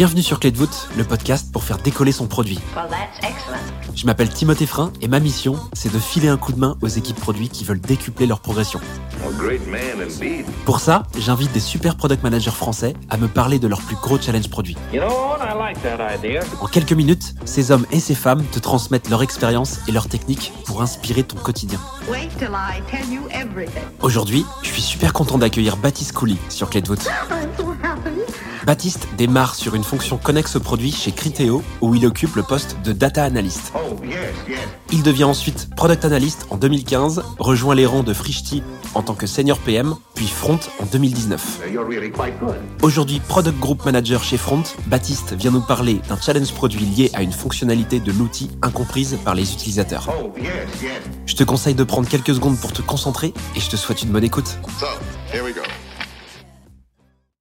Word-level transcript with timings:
Bienvenue 0.00 0.22
sur 0.22 0.40
Clé 0.40 0.50
de 0.50 0.56
voûte, 0.56 0.88
le 0.96 1.04
podcast 1.04 1.52
pour 1.52 1.62
faire 1.62 1.76
décoller 1.76 2.10
son 2.10 2.26
produit. 2.26 2.58
Je 3.94 4.06
m'appelle 4.06 4.30
Timothée 4.30 4.64
Frein 4.64 4.94
et 5.02 5.08
ma 5.08 5.20
mission, 5.20 5.58
c'est 5.74 5.92
de 5.92 5.98
filer 5.98 6.28
un 6.28 6.38
coup 6.38 6.54
de 6.54 6.58
main 6.58 6.78
aux 6.80 6.88
équipes 6.88 7.20
produits 7.20 7.50
qui 7.50 7.64
veulent 7.64 7.82
décupler 7.82 8.26
leur 8.26 8.40
progression. 8.40 8.80
Pour 10.64 10.80
ça, 10.80 11.02
j'invite 11.18 11.52
des 11.52 11.60
super 11.60 11.96
product 11.98 12.22
managers 12.22 12.50
français 12.50 12.94
à 13.10 13.18
me 13.18 13.28
parler 13.28 13.58
de 13.58 13.68
leurs 13.68 13.82
plus 13.82 13.96
gros 13.96 14.18
challenges 14.18 14.48
produits. 14.48 14.78
En 16.62 16.66
quelques 16.66 16.92
minutes, 16.94 17.34
ces 17.44 17.70
hommes 17.70 17.84
et 17.90 18.00
ces 18.00 18.14
femmes 18.14 18.42
te 18.52 18.58
transmettent 18.58 19.10
leur 19.10 19.22
expérience 19.22 19.80
et 19.86 19.92
leurs 19.92 20.08
techniques 20.08 20.54
pour 20.64 20.80
inspirer 20.80 21.24
ton 21.24 21.36
quotidien. 21.36 21.78
Aujourd'hui, 24.00 24.46
je 24.62 24.68
suis 24.70 24.80
super 24.80 25.12
content 25.12 25.36
d'accueillir 25.36 25.76
Baptiste 25.76 26.12
Couli 26.12 26.38
sur 26.48 26.70
Clé 26.70 26.80
de 26.80 26.88
voûte. 26.88 27.06
Baptiste 28.66 29.08
démarre 29.16 29.54
sur 29.54 29.74
une 29.74 29.84
fonction 29.84 30.18
connexe 30.18 30.56
au 30.56 30.60
produit 30.60 30.92
chez 30.92 31.12
Criteo 31.12 31.62
où 31.80 31.94
il 31.94 32.06
occupe 32.06 32.36
le 32.36 32.42
poste 32.42 32.76
de 32.84 32.92
data 32.92 33.24
analyst. 33.24 33.72
Il 34.92 35.02
devient 35.02 35.24
ensuite 35.24 35.74
product 35.74 36.04
analyst 36.04 36.46
en 36.50 36.56
2015, 36.56 37.22
rejoint 37.38 37.74
les 37.74 37.86
rangs 37.86 38.02
de 38.02 38.12
Frishti 38.12 38.62
en 38.94 39.02
tant 39.02 39.14
que 39.14 39.26
senior 39.26 39.58
PM, 39.58 39.94
puis 40.14 40.26
Front 40.26 40.58
en 40.80 40.84
2019. 40.86 41.60
Aujourd'hui 42.82 43.20
product 43.20 43.58
group 43.58 43.84
manager 43.84 44.22
chez 44.22 44.36
Front, 44.36 44.64
Baptiste 44.86 45.32
vient 45.32 45.52
nous 45.52 45.60
parler 45.60 46.00
d'un 46.08 46.20
challenge 46.20 46.52
produit 46.52 46.84
lié 46.84 47.10
à 47.14 47.22
une 47.22 47.32
fonctionnalité 47.32 48.00
de 48.00 48.12
l'outil 48.12 48.50
incomprise 48.62 49.16
par 49.24 49.34
les 49.34 49.52
utilisateurs. 49.52 50.10
Je 51.24 51.34
te 51.34 51.44
conseille 51.44 51.74
de 51.74 51.84
prendre 51.84 52.08
quelques 52.08 52.34
secondes 52.34 52.58
pour 52.58 52.72
te 52.72 52.82
concentrer 52.82 53.32
et 53.56 53.60
je 53.60 53.70
te 53.70 53.76
souhaite 53.76 54.02
une 54.02 54.10
bonne 54.10 54.24
écoute. 54.24 54.58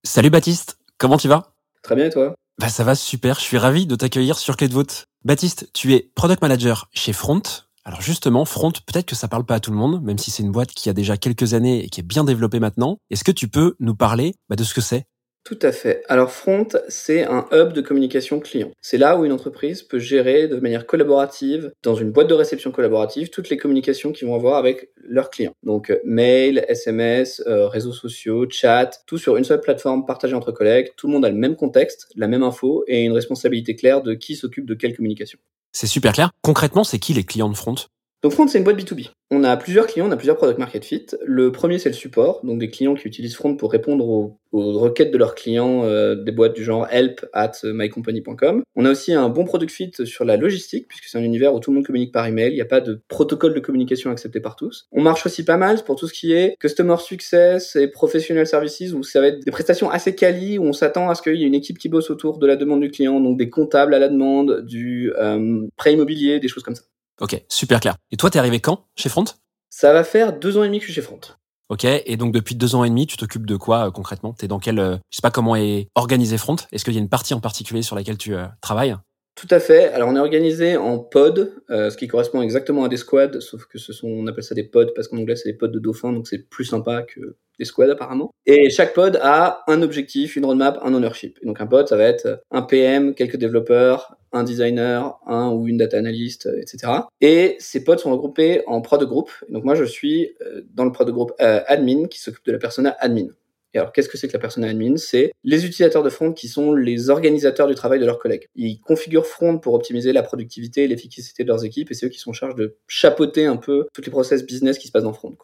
Salut 0.04 0.30
Baptiste 0.30 0.79
Comment 1.00 1.16
tu 1.16 1.30
vas? 1.30 1.54
Très 1.82 1.96
bien 1.96 2.08
et 2.08 2.10
toi? 2.10 2.36
Bah 2.60 2.68
ça 2.68 2.84
va 2.84 2.94
super, 2.94 3.36
je 3.36 3.46
suis 3.46 3.58
ravi 3.58 3.88
de 3.88 3.96
t'accueillir 3.96 4.38
sur 4.38 4.58
Clé 4.58 4.68
de 4.68 4.74
voûte. 4.74 5.06
Baptiste, 5.24 5.70
tu 5.74 5.94
es 5.94 6.12
product 6.14 6.42
manager 6.42 6.90
chez 6.92 7.14
Front. 7.14 7.42
Alors 7.86 8.02
justement, 8.02 8.44
Front, 8.44 8.74
peut-être 8.86 9.06
que 9.06 9.16
ça 9.16 9.30
parle 9.30 9.46
pas 9.46 9.56
à 9.56 9.60
tout 9.62 9.72
le 9.72 9.78
monde, 9.78 10.04
même 10.04 10.18
si 10.18 10.30
c'est 10.30 10.44
une 10.44 10.52
boîte 10.52 10.72
qui 10.72 10.90
a 10.90 10.94
déjà 10.94 11.16
quelques 11.16 11.54
années 11.54 11.86
et 11.86 11.90
qui 11.90 12.02
est 12.02 12.04
bien 12.04 12.26
développée 12.26 12.60
maintenant. 12.60 12.98
Est-ce 13.10 13.24
que 13.24 13.32
tu 13.32 13.48
peux 13.48 13.78
nous 13.80 13.96
parler 13.96 14.36
bah, 14.50 14.58
de 14.58 14.64
ce 14.66 14.74
que 14.74 14.82
c'est? 14.82 15.06
Tout 15.44 15.60
à 15.62 15.72
fait. 15.72 16.04
Alors 16.08 16.32
Front, 16.32 16.68
c'est 16.90 17.24
un 17.24 17.48
hub 17.52 17.74
de 17.74 17.82
communication 17.82 18.40
client. 18.40 18.72
C'est 18.82 18.98
là 18.98 19.18
où 19.18 19.26
une 19.26 19.32
entreprise 19.32 19.82
peut 19.82 20.00
gérer 20.00 20.48
de 20.48 20.58
manière 20.58 20.86
collaborative, 20.86 21.72
dans 21.82 21.96
une 21.96 22.12
boîte 22.12 22.28
de 22.28 22.34
réception 22.34 22.72
collaborative, 22.72 23.30
toutes 23.30 23.50
les 23.50 23.58
communications 23.58 24.12
qu'ils 24.12 24.28
vont 24.28 24.36
avoir 24.36 24.58
avec 24.58 24.92
leurs 24.98 25.30
clients. 25.30 25.54
Donc 25.64 25.90
euh, 25.90 26.00
mail, 26.04 26.66
SMS, 26.68 27.42
euh, 27.48 27.68
réseaux 27.68 27.94
sociaux, 27.94 28.48
chat, 28.50 29.04
tout 29.08 29.18
sur 29.18 29.38
une 29.38 29.44
seule 29.44 29.62
plateforme 29.62 30.06
partagée 30.06 30.36
entre 30.36 30.52
collègues. 30.52 30.92
Tout 30.98 31.08
le 31.08 31.14
monde 31.14 31.26
a 31.26 31.30
le 31.30 31.36
même 31.36 31.56
contexte, 31.56 32.08
la 32.16 32.28
même 32.28 32.44
info 32.44 32.84
et 32.88 33.04
une 33.04 33.14
responsabilité 33.14 33.76
claire 33.76 34.02
de 34.02 34.14
qui 34.14 34.36
s'occupe 34.36 34.66
de 34.66 34.76
quelle 34.76 34.96
communication. 34.96 35.40
C'est 35.72 35.88
super 35.88 36.14
clair. 36.14 36.32
Concrètement, 36.42 36.84
c'est 36.84 37.00
qui 37.00 37.14
les 37.14 37.24
clients 37.24 37.50
de 37.50 37.56
Front? 37.56 37.76
Donc 38.22 38.34
Front, 38.34 38.48
c'est 38.48 38.58
une 38.58 38.66
boîte 38.66 38.78
B2B. 38.78 39.12
On 39.32 39.46
a 39.46 39.56
plusieurs 39.56 39.88
clients, 39.88 40.10
on 40.10 40.12
a 40.12 40.18
plusieurs 40.18 40.36
product 40.36 40.60
market 40.60 40.84
fit. 40.84 41.06
Le 41.26 41.54
premier, 41.54 41.80
c'est 41.80 41.88
le 41.88 41.96
support, 41.96 42.42
donc 42.44 42.60
des 42.60 42.70
clients 42.70 42.96
qui 42.96 43.08
utilisent 43.08 43.36
Front 43.36 43.56
pour 43.56 43.72
répondre 43.72 44.06
aux, 44.06 44.38
requêtes 44.52 45.12
de 45.12 45.18
leurs 45.18 45.36
clients, 45.36 45.86
euh, 45.86 46.16
des 46.16 46.34
boîtes 46.34 46.54
du 46.54 46.64
genre 46.64 46.86
help 46.92 47.26
at 47.32 47.54
mycompany.com. 47.64 48.64
On 48.76 48.84
a 48.84 48.92
aussi 48.92 49.14
un 49.14 49.30
bon 49.30 49.46
product 49.46 49.72
fit 49.72 49.92
sur 50.04 50.26
la 50.26 50.36
logistique, 50.36 50.88
puisque 50.90 51.06
c'est 51.06 51.18
un 51.18 51.24
univers 51.24 51.54
où 51.54 51.62
tout 51.62 51.72
le 51.72 51.76
monde 51.76 51.86
communique 51.86 52.12
par 52.12 52.28
email, 52.28 52.52
il 52.52 52.56
n'y 52.56 52.62
a 52.62 52.66
pas 52.66 52.82
de 52.82 53.00
protocole 53.08 53.54
de 53.54 53.60
communication 53.62 54.12
accepté 54.12 54.42
par 54.42 54.58
tous. 54.58 54.88
On 54.92 55.02
marche 55.02 55.26
aussi 55.26 55.46
pas 55.46 55.58
mal 55.58 55.82
pour 55.86 55.96
tout 55.96 56.08
ce 56.08 56.14
qui 56.14 56.34
est 56.34 56.58
customer 56.60 56.98
success 56.98 57.78
et 57.78 57.88
professional 57.88 58.46
services, 58.46 58.92
où 58.92 59.04
ça 59.04 59.22
va 59.22 59.28
être 59.28 59.46
des 59.46 59.52
prestations 59.52 59.90
assez 59.90 60.14
quali, 60.14 60.58
où 60.58 60.64
on 60.64 60.74
s'attend 60.74 61.10
à 61.10 61.16
ce 61.16 61.22
qu'il 61.22 61.36
y 61.36 61.44
ait 61.44 61.48
une 61.48 61.56
équipe 61.56 61.78
qui 61.78 61.88
bosse 61.88 62.10
autour 62.10 62.38
de 62.38 62.48
la 62.48 62.58
demande 62.58 62.82
du 62.82 62.92
client, 62.92 63.22
donc 63.22 63.38
des 63.38 63.50
comptables 63.50 63.94
à 63.94 64.00
la 64.00 64.10
demande, 64.10 64.66
du 64.66 65.14
euh, 65.18 65.68
prêt 65.78 65.94
immobilier, 65.94 66.42
des 66.42 66.50
choses 66.50 66.64
comme 66.64 66.76
ça. 66.76 66.84
Ok, 67.22 67.44
super 67.50 67.82
clair. 67.82 67.96
Et 68.12 68.18
toi, 68.18 68.30
t'es 68.30 68.40
arrivé 68.40 68.62
quand? 68.62 68.86
Chez 68.96 69.10
Front? 69.10 69.26
Ça 69.70 69.92
va 69.92 70.04
faire 70.04 70.40
deux 70.40 70.58
ans 70.58 70.64
et 70.64 70.68
demi 70.68 70.80
que 70.80 70.86
je 70.86 70.92
suis 70.92 71.02
chez 71.02 71.06
Front. 71.06 71.20
Ok, 71.68 71.84
et 71.84 72.18
donc 72.18 72.34
depuis 72.34 72.56
deux 72.56 72.76
ans 72.76 72.84
et 72.84 72.90
demi, 72.90 73.08
tu 73.08 73.18
t'occupes 73.18 73.46
de 73.46 73.56
quoi 73.56 73.88
euh, 73.88 73.92
concrètement? 73.92 74.34
T'es 74.34 74.48
dans 74.48 74.60
quel, 74.60 74.80
euh, 74.80 74.96
je 75.12 75.18
sais 75.18 75.22
pas 75.22 75.30
comment 75.30 75.56
est 75.56 75.90
organisé 75.96 76.38
Front. 76.38 76.56
Est-ce 76.72 76.86
qu'il 76.86 76.94
y 76.94 76.98
a 76.98 77.02
une 77.02 77.10
partie 77.10 77.34
en 77.34 77.42
particulier 77.42 77.82
sur 77.82 77.96
laquelle 77.96 78.18
tu 78.18 78.36
euh, 78.36 78.46
travailles? 78.62 78.96
Tout 79.36 79.48
à 79.52 79.60
fait. 79.60 79.92
Alors 79.94 80.10
on 80.10 80.16
est 80.16 80.20
organisé 80.20 80.78
en 80.78 80.98
pods, 80.98 81.50
ce 81.70 81.96
qui 81.96 82.08
correspond 82.08 82.42
exactement 82.42 82.84
à 82.84 82.90
des 82.90 82.98
squads, 82.98 83.40
sauf 83.40 83.68
que 83.68 83.78
ce 83.78 83.94
sont, 83.94 84.08
on 84.08 84.28
appelle 84.28 84.44
ça 84.44 84.54
des 84.54 84.66
pods 84.66 84.92
parce 84.94 85.08
qu'en 85.08 85.18
anglais 85.18 85.38
c'est 85.38 85.50
des 85.50 85.58
pods 85.58 85.70
de 85.70 85.80
dauphin, 85.80 86.12
donc 86.12 86.28
c'est 86.28 86.50
plus 86.50 86.66
sympa 86.66 87.04
que 87.04 87.38
des 87.60 87.66
squads 87.66 87.92
apparemment. 87.92 88.32
Et 88.46 88.70
chaque 88.70 88.94
pod 88.94 89.20
a 89.22 89.64
un 89.68 89.82
objectif, 89.82 90.36
une 90.36 90.46
roadmap, 90.46 90.80
un 90.82 90.94
ownership. 90.94 91.38
Et 91.42 91.46
donc 91.46 91.62
un 91.62 91.68
pod, 91.68 91.88
ça 91.88 91.98
va 91.98 92.06
être 92.06 92.42
un 92.50 92.64
PM, 92.64 93.14
quelques 93.14 93.38
développeurs, 93.38 94.18
un 94.32 94.44
designer, 94.44 95.20
un 95.28 95.52
ou 95.52 95.68
une 95.68 95.78
data 95.78 95.98
analyst, 95.98 96.46
euh, 96.46 96.62
etc. 96.62 96.94
Et 97.22 97.56
ces 97.60 97.84
pods 97.84 97.98
sont 97.98 98.12
regroupés 98.12 98.64
en 98.68 98.82
prod 98.82 99.04
group. 99.04 99.32
Donc 99.50 99.64
moi, 99.64 99.76
je 99.76 99.84
suis 99.84 100.36
euh, 100.42 100.62
dans 100.74 100.86
le 100.86 100.92
prod 100.92 101.10
group 101.10 101.34
euh, 101.42 101.62
admin 101.68 102.08
qui 102.08 102.20
s'occupe 102.20 102.46
de 102.46 102.52
la 102.52 102.60
persona 102.60 102.96
admin. 103.00 103.28
Et 103.76 103.78
alors, 103.78 103.92
qu'est-ce 103.92 104.10
que 104.10 104.18
c'est 104.18 104.28
que 104.28 104.34
la 104.34 104.40
persona 104.40 104.68
admin? 104.68 104.98
C'est 104.98 105.32
les 105.44 105.66
utilisateurs 105.66 106.02
de 106.02 106.10
front 106.10 106.34
qui 106.34 106.48
sont 106.48 106.74
les 106.74 107.12
organisateurs 107.12 107.68
du 107.68 107.76
travail 107.76 108.00
de 108.00 108.06
leurs 108.06 108.18
collègues. 108.18 108.48
Ils 108.56 108.80
configurent 108.80 109.28
front 109.28 109.60
pour 109.60 109.76
optimiser 109.76 110.12
la 110.12 110.24
productivité 110.24 110.86
et 110.86 110.88
l'efficacité 110.88 111.44
de 111.44 111.50
leurs 111.50 111.66
équipes, 111.66 111.92
et 111.92 111.94
c'est 111.94 112.08
eux 112.08 112.10
qui 112.10 112.18
sont 112.18 112.32
en 112.32 112.34
charge 112.34 112.56
de 112.56 112.78
chapeauter 112.88 113.46
un 113.46 113.58
peu 113.58 113.86
toutes 113.94 114.08
les 114.08 114.12
process 114.12 114.44
business 114.44 114.80
qui 114.80 114.88
se 114.88 114.92
passent 114.92 115.04
dans 115.04 115.14
front. 115.14 115.38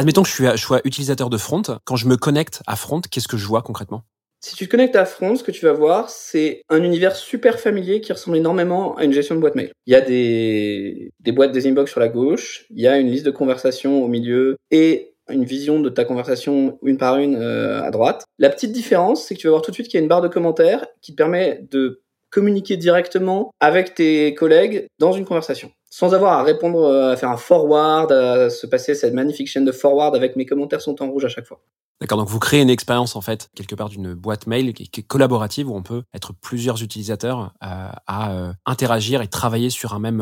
Admettons 0.00 0.22
que 0.22 0.30
je, 0.30 0.56
sois 0.56 0.80
utilisateur 0.84 1.28
de 1.28 1.36
front. 1.36 1.60
Quand 1.84 1.96
je 1.96 2.08
me 2.08 2.16
connecte 2.16 2.62
à 2.66 2.74
front, 2.74 3.02
qu'est-ce 3.02 3.28
que 3.28 3.36
je 3.36 3.46
vois 3.46 3.60
concrètement? 3.60 4.02
Si 4.42 4.56
tu 4.56 4.64
te 4.64 4.70
connectes 4.70 4.96
à 4.96 5.04
Front, 5.04 5.36
ce 5.36 5.44
que 5.44 5.50
tu 5.50 5.66
vas 5.66 5.74
voir, 5.74 6.08
c'est 6.08 6.62
un 6.70 6.82
univers 6.82 7.14
super 7.14 7.60
familier 7.60 8.00
qui 8.00 8.10
ressemble 8.10 8.38
énormément 8.38 8.96
à 8.96 9.04
une 9.04 9.12
gestion 9.12 9.34
de 9.34 9.40
boîte 9.40 9.56
mail. 9.56 9.72
Il 9.84 9.92
y 9.92 9.94
a 9.94 10.00
des, 10.00 11.10
des 11.20 11.32
boîtes 11.32 11.52
des 11.52 11.66
inbox 11.66 11.90
sur 11.90 12.00
la 12.00 12.08
gauche, 12.08 12.64
il 12.70 12.80
y 12.80 12.88
a 12.88 12.96
une 12.96 13.10
liste 13.10 13.26
de 13.26 13.30
conversations 13.30 14.02
au 14.02 14.08
milieu 14.08 14.56
et 14.70 15.12
une 15.28 15.44
vision 15.44 15.80
de 15.80 15.90
ta 15.90 16.06
conversation 16.06 16.78
une 16.82 16.96
par 16.96 17.18
une 17.18 17.36
euh, 17.36 17.82
à 17.82 17.90
droite. 17.90 18.24
La 18.38 18.48
petite 18.48 18.72
différence, 18.72 19.26
c'est 19.26 19.34
que 19.34 19.40
tu 19.40 19.48
vas 19.48 19.50
voir 19.50 19.60
tout 19.60 19.70
de 19.70 19.74
suite 19.74 19.88
qu'il 19.88 19.98
y 19.98 20.00
a 20.00 20.02
une 20.02 20.08
barre 20.08 20.22
de 20.22 20.28
commentaires 20.28 20.86
qui 21.02 21.12
te 21.12 21.16
permet 21.18 21.66
de 21.70 22.00
communiquer 22.30 22.78
directement 22.78 23.50
avec 23.60 23.94
tes 23.94 24.34
collègues 24.34 24.86
dans 24.98 25.12
une 25.12 25.26
conversation 25.26 25.70
sans 25.90 26.14
avoir 26.14 26.38
à 26.38 26.44
répondre, 26.44 26.84
euh, 26.84 27.12
à 27.12 27.16
faire 27.16 27.30
un 27.30 27.36
forward, 27.36 28.12
à 28.12 28.48
se 28.48 28.66
passer 28.66 28.94
cette 28.94 29.12
magnifique 29.12 29.48
chaîne 29.48 29.64
de 29.64 29.72
forward 29.72 30.14
avec 30.14 30.36
mes 30.36 30.46
commentaires 30.46 30.80
sont 30.80 31.02
en 31.02 31.10
rouge 31.10 31.24
à 31.24 31.28
chaque 31.28 31.46
fois. 31.46 31.60
D'accord, 32.00 32.16
donc 32.16 32.28
vous 32.28 32.38
créez 32.38 32.62
une 32.62 32.70
expérience 32.70 33.16
en 33.16 33.20
fait 33.20 33.50
quelque 33.54 33.74
part 33.74 33.90
d'une 33.90 34.14
boîte 34.14 34.46
mail 34.46 34.72
qui, 34.72 34.84
est 34.84 35.02
collaborative 35.02 35.68
où 35.68 35.74
on 35.74 35.82
peut 35.82 36.04
être 36.14 36.32
plusieurs 36.32 36.82
utilisateurs 36.82 37.52
euh, 37.62 37.88
à 38.06 38.32
euh, 38.32 38.52
interagir 38.64 39.20
et 39.20 39.26
travailler 39.26 39.68
sur 39.68 39.92
un 39.92 39.98
même 39.98 40.20